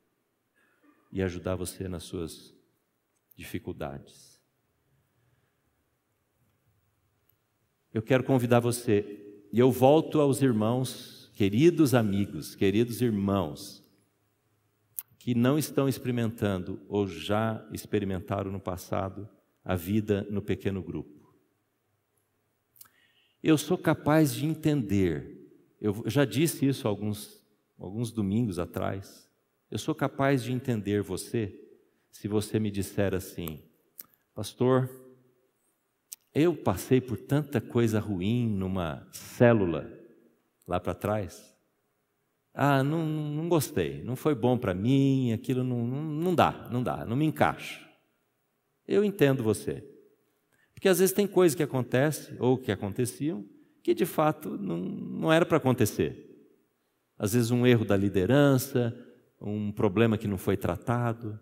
e 1.12 1.22
ajudar 1.22 1.56
você 1.56 1.88
nas 1.88 2.04
suas 2.04 2.56
dificuldades. 3.36 4.40
Eu 7.94 8.02
quero 8.02 8.24
convidar 8.24 8.60
você, 8.60 9.44
e 9.52 9.60
eu 9.60 9.70
volto 9.72 10.22
aos 10.22 10.42
irmãos, 10.42 11.30
queridos 11.36 11.94
amigos, 11.94 12.56
queridos 12.56 13.02
irmãos, 13.02 13.84
que 15.20 15.36
não 15.36 15.58
estão 15.58 15.90
experimentando 15.90 16.82
ou 16.88 17.06
já 17.06 17.68
experimentaram 17.72 18.52
no 18.52 18.60
passado 18.60 19.28
a 19.64 19.76
vida 19.76 20.26
no 20.30 20.42
pequeno 20.42 20.82
grupo. 20.82 21.36
Eu 23.44 23.58
sou 23.58 23.78
capaz 23.78 24.34
de 24.34 24.46
entender, 24.46 25.52
eu 25.80 26.04
já 26.06 26.26
disse 26.26 26.66
isso 26.66 26.88
alguns, 26.88 27.44
alguns 27.78 28.12
domingos 28.12 28.58
atrás, 28.60 29.31
eu 29.72 29.80
sou 29.80 29.96
capaz 29.96 30.44
de 30.44 30.52
entender 30.52 31.02
você 31.02 31.58
se 32.12 32.28
você 32.28 32.60
me 32.60 32.70
disser 32.70 33.16
assim: 33.16 33.64
Pastor, 34.36 34.90
eu 36.36 36.54
passei 36.54 37.00
por 37.00 37.18
tanta 37.18 37.62
coisa 37.62 38.00
ruim 38.00 38.50
numa 38.50 39.08
célula 39.14 39.90
lá 40.68 40.78
para 40.78 40.94
trás. 40.94 41.56
Ah, 42.54 42.84
não, 42.84 43.06
não 43.06 43.48
gostei, 43.48 44.04
não 44.04 44.18
foi 44.18 44.36
bom 44.36 44.58
para 44.58 44.74
mim, 44.74 45.32
aquilo 45.32 45.64
não, 45.64 45.88
não, 45.88 46.04
não 46.04 46.36
dá, 46.36 46.68
não 46.70 46.84
dá, 46.84 47.06
não 47.06 47.16
me 47.16 47.26
encaixa. 47.26 47.90
Eu 48.86 49.06
entendo 49.06 49.42
você. 49.42 49.88
Porque 50.74 50.90
às 50.90 51.00
vezes 51.00 51.16
tem 51.16 51.26
coisas 51.26 51.56
que 51.56 51.64
acontecem, 51.64 52.36
ou 52.40 52.58
que 52.58 52.72
aconteciam, 52.74 53.46
que 53.82 53.94
de 53.94 54.06
fato 54.06 54.58
não, 54.58 54.78
não 54.78 55.32
era 55.32 55.46
para 55.46 55.58
acontecer. 55.58 56.28
Às 57.18 57.34
vezes 57.34 57.52
um 57.52 57.66
erro 57.66 57.86
da 57.86 57.96
liderança, 57.96 58.94
um 59.42 59.72
problema 59.72 60.18
que 60.18 60.28
não 60.28 60.38
foi 60.38 60.56
tratado. 60.56 61.40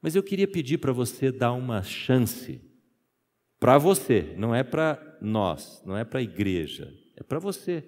Mas 0.00 0.14
eu 0.14 0.22
queria 0.22 0.48
pedir 0.48 0.78
para 0.78 0.92
você 0.92 1.32
dar 1.32 1.52
uma 1.52 1.82
chance 1.82 2.72
para 3.62 3.78
você, 3.78 4.34
não 4.36 4.52
é 4.52 4.64
para 4.64 5.18
nós, 5.20 5.80
não 5.86 5.96
é 5.96 6.04
para 6.04 6.18
a 6.18 6.22
igreja, 6.22 6.92
é 7.14 7.22
para 7.22 7.38
você, 7.38 7.80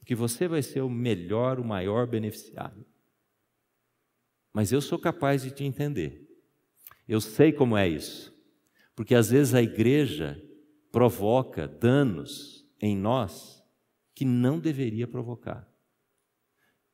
porque 0.00 0.12
você 0.12 0.48
vai 0.48 0.60
ser 0.60 0.80
o 0.80 0.90
melhor, 0.90 1.60
o 1.60 1.64
maior 1.64 2.04
beneficiário. 2.04 2.84
Mas 4.52 4.72
eu 4.72 4.80
sou 4.80 4.98
capaz 4.98 5.42
de 5.42 5.52
te 5.52 5.62
entender. 5.62 6.28
Eu 7.06 7.20
sei 7.20 7.52
como 7.52 7.76
é 7.76 7.88
isso, 7.88 8.36
porque 8.96 9.14
às 9.14 9.30
vezes 9.30 9.54
a 9.54 9.62
igreja 9.62 10.36
provoca 10.90 11.68
danos 11.68 12.68
em 12.80 12.96
nós 12.96 13.64
que 14.16 14.24
não 14.24 14.58
deveria 14.58 15.06
provocar. 15.06 15.69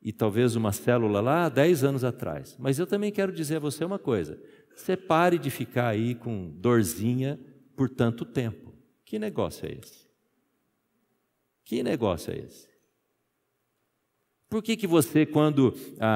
E 0.06 0.12
talvez 0.12 0.54
uma 0.54 0.70
célula 0.70 1.20
lá 1.20 1.48
10 1.48 1.82
anos 1.82 2.04
atrás. 2.04 2.54
Mas 2.60 2.78
eu 2.78 2.86
também 2.86 3.10
quero 3.10 3.32
dizer 3.32 3.56
a 3.56 3.58
você 3.58 3.84
uma 3.84 3.98
coisa: 3.98 4.40
você 4.72 4.96
pare 4.96 5.36
de 5.36 5.50
ficar 5.50 5.88
aí 5.88 6.14
com 6.14 6.48
dorzinha 6.48 7.40
por 7.74 7.90
tanto 7.90 8.24
tempo. 8.24 8.72
Que 9.04 9.18
negócio 9.18 9.66
é 9.66 9.72
esse? 9.72 10.06
Que 11.64 11.82
negócio 11.82 12.32
é 12.32 12.38
esse? 12.38 12.68
Por 14.48 14.62
que, 14.62 14.76
que 14.76 14.86
você, 14.86 15.26
quando 15.26 15.74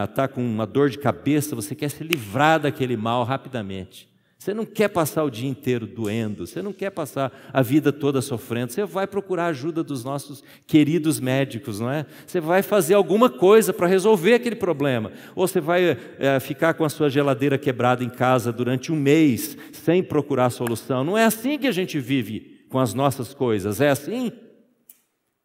está 0.08 0.22
ah, 0.22 0.28
com 0.28 0.40
uma 0.40 0.68
dor 0.68 0.88
de 0.88 0.98
cabeça, 0.98 1.56
você 1.56 1.74
quer 1.74 1.90
se 1.90 2.04
livrar 2.04 2.60
daquele 2.60 2.96
mal 2.96 3.24
rapidamente? 3.24 4.08
Você 4.40 4.54
não 4.54 4.64
quer 4.64 4.88
passar 4.88 5.22
o 5.22 5.28
dia 5.28 5.50
inteiro 5.50 5.86
doendo, 5.86 6.46
você 6.46 6.62
não 6.62 6.72
quer 6.72 6.88
passar 6.88 7.30
a 7.52 7.60
vida 7.60 7.92
toda 7.92 8.22
sofrendo, 8.22 8.72
você 8.72 8.86
vai 8.86 9.06
procurar 9.06 9.44
a 9.44 9.48
ajuda 9.48 9.84
dos 9.84 10.02
nossos 10.02 10.42
queridos 10.66 11.20
médicos, 11.20 11.78
não 11.78 11.90
é? 11.90 12.06
Você 12.26 12.40
vai 12.40 12.62
fazer 12.62 12.94
alguma 12.94 13.28
coisa 13.28 13.70
para 13.70 13.86
resolver 13.86 14.32
aquele 14.32 14.56
problema, 14.56 15.12
ou 15.36 15.46
você 15.46 15.60
vai 15.60 15.94
é, 16.18 16.40
ficar 16.40 16.72
com 16.72 16.86
a 16.86 16.88
sua 16.88 17.10
geladeira 17.10 17.58
quebrada 17.58 18.02
em 18.02 18.08
casa 18.08 18.50
durante 18.50 18.90
um 18.90 18.96
mês 18.96 19.58
sem 19.74 20.02
procurar 20.02 20.48
solução. 20.48 21.04
Não 21.04 21.18
é 21.18 21.24
assim 21.26 21.58
que 21.58 21.66
a 21.66 21.72
gente 21.72 21.98
vive 21.98 22.64
com 22.70 22.78
as 22.78 22.94
nossas 22.94 23.34
coisas, 23.34 23.78
é 23.78 23.90
assim? 23.90 24.32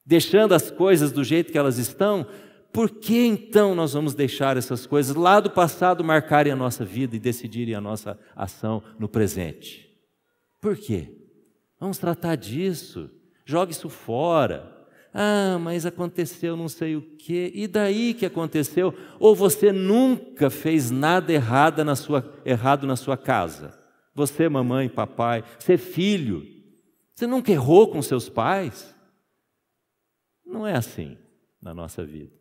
Deixando 0.06 0.54
as 0.54 0.72
coisas 0.72 1.12
do 1.12 1.22
jeito 1.22 1.52
que 1.52 1.58
elas 1.58 1.78
estão, 1.78 2.26
por 2.76 2.90
que 2.90 3.26
então 3.26 3.74
nós 3.74 3.94
vamos 3.94 4.14
deixar 4.14 4.58
essas 4.58 4.86
coisas 4.86 5.16
lá 5.16 5.40
do 5.40 5.50
passado 5.50 6.04
marcarem 6.04 6.52
a 6.52 6.58
nossa 6.58 6.84
vida 6.84 7.16
e 7.16 7.20
decidirem 7.20 7.74
a 7.74 7.80
nossa 7.80 8.20
ação 8.36 8.84
no 9.00 9.08
presente? 9.08 9.90
Por 10.60 10.76
quê? 10.76 11.10
Vamos 11.80 11.98
tratar 11.98 12.36
disso. 12.36 13.10
Jogue 13.46 13.72
isso 13.72 13.88
fora. 13.88 14.76
Ah, 15.14 15.58
mas 15.58 15.86
aconteceu 15.86 16.58
não 16.58 16.68
sei 16.68 16.98
o 16.98 17.02
quê. 17.02 17.50
E 17.56 17.66
daí 17.66 18.14
que 18.14 18.26
aconteceu? 18.26 18.94
Ou 19.22 19.34
você 19.34 19.72
nunca 19.72 20.50
fez 20.50 20.92
nada 20.92 21.32
errado 21.32 21.82
na 21.86 21.96
sua, 21.96 22.30
errado 22.44 22.86
na 22.86 22.98
sua 22.98 23.16
casa? 23.16 23.74
Você, 24.14 24.50
mamãe, 24.50 24.90
papai, 24.90 25.46
você 25.58 25.78
filho. 25.78 26.46
Você 27.14 27.26
nunca 27.26 27.54
errou 27.54 27.88
com 27.88 28.02
seus 28.02 28.28
pais? 28.28 28.94
Não 30.46 30.68
é 30.68 30.76
assim 30.76 31.18
na 31.62 31.74
nossa 31.74 32.04
vida. 32.04 32.35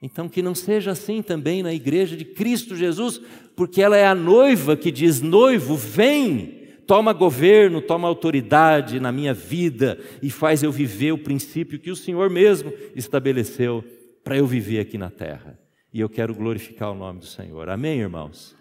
Então, 0.00 0.28
que 0.28 0.42
não 0.42 0.54
seja 0.54 0.90
assim 0.90 1.22
também 1.22 1.62
na 1.62 1.72
igreja 1.72 2.16
de 2.16 2.24
Cristo 2.24 2.76
Jesus, 2.76 3.20
porque 3.56 3.80
ela 3.80 3.96
é 3.96 4.06
a 4.06 4.14
noiva 4.14 4.76
que 4.76 4.90
diz: 4.90 5.22
noivo, 5.22 5.74
vem, 5.74 6.66
toma 6.86 7.12
governo, 7.12 7.80
toma 7.80 8.06
autoridade 8.06 9.00
na 9.00 9.10
minha 9.10 9.32
vida 9.32 9.98
e 10.22 10.30
faz 10.30 10.62
eu 10.62 10.70
viver 10.70 11.12
o 11.12 11.18
princípio 11.18 11.78
que 11.78 11.90
o 11.90 11.96
Senhor 11.96 12.28
mesmo 12.28 12.72
estabeleceu 12.94 13.82
para 14.22 14.36
eu 14.36 14.46
viver 14.46 14.80
aqui 14.80 14.98
na 14.98 15.10
terra. 15.10 15.58
E 15.92 16.00
eu 16.00 16.10
quero 16.10 16.34
glorificar 16.34 16.92
o 16.92 16.94
nome 16.94 17.20
do 17.20 17.26
Senhor. 17.26 17.70
Amém, 17.70 18.00
irmãos? 18.00 18.54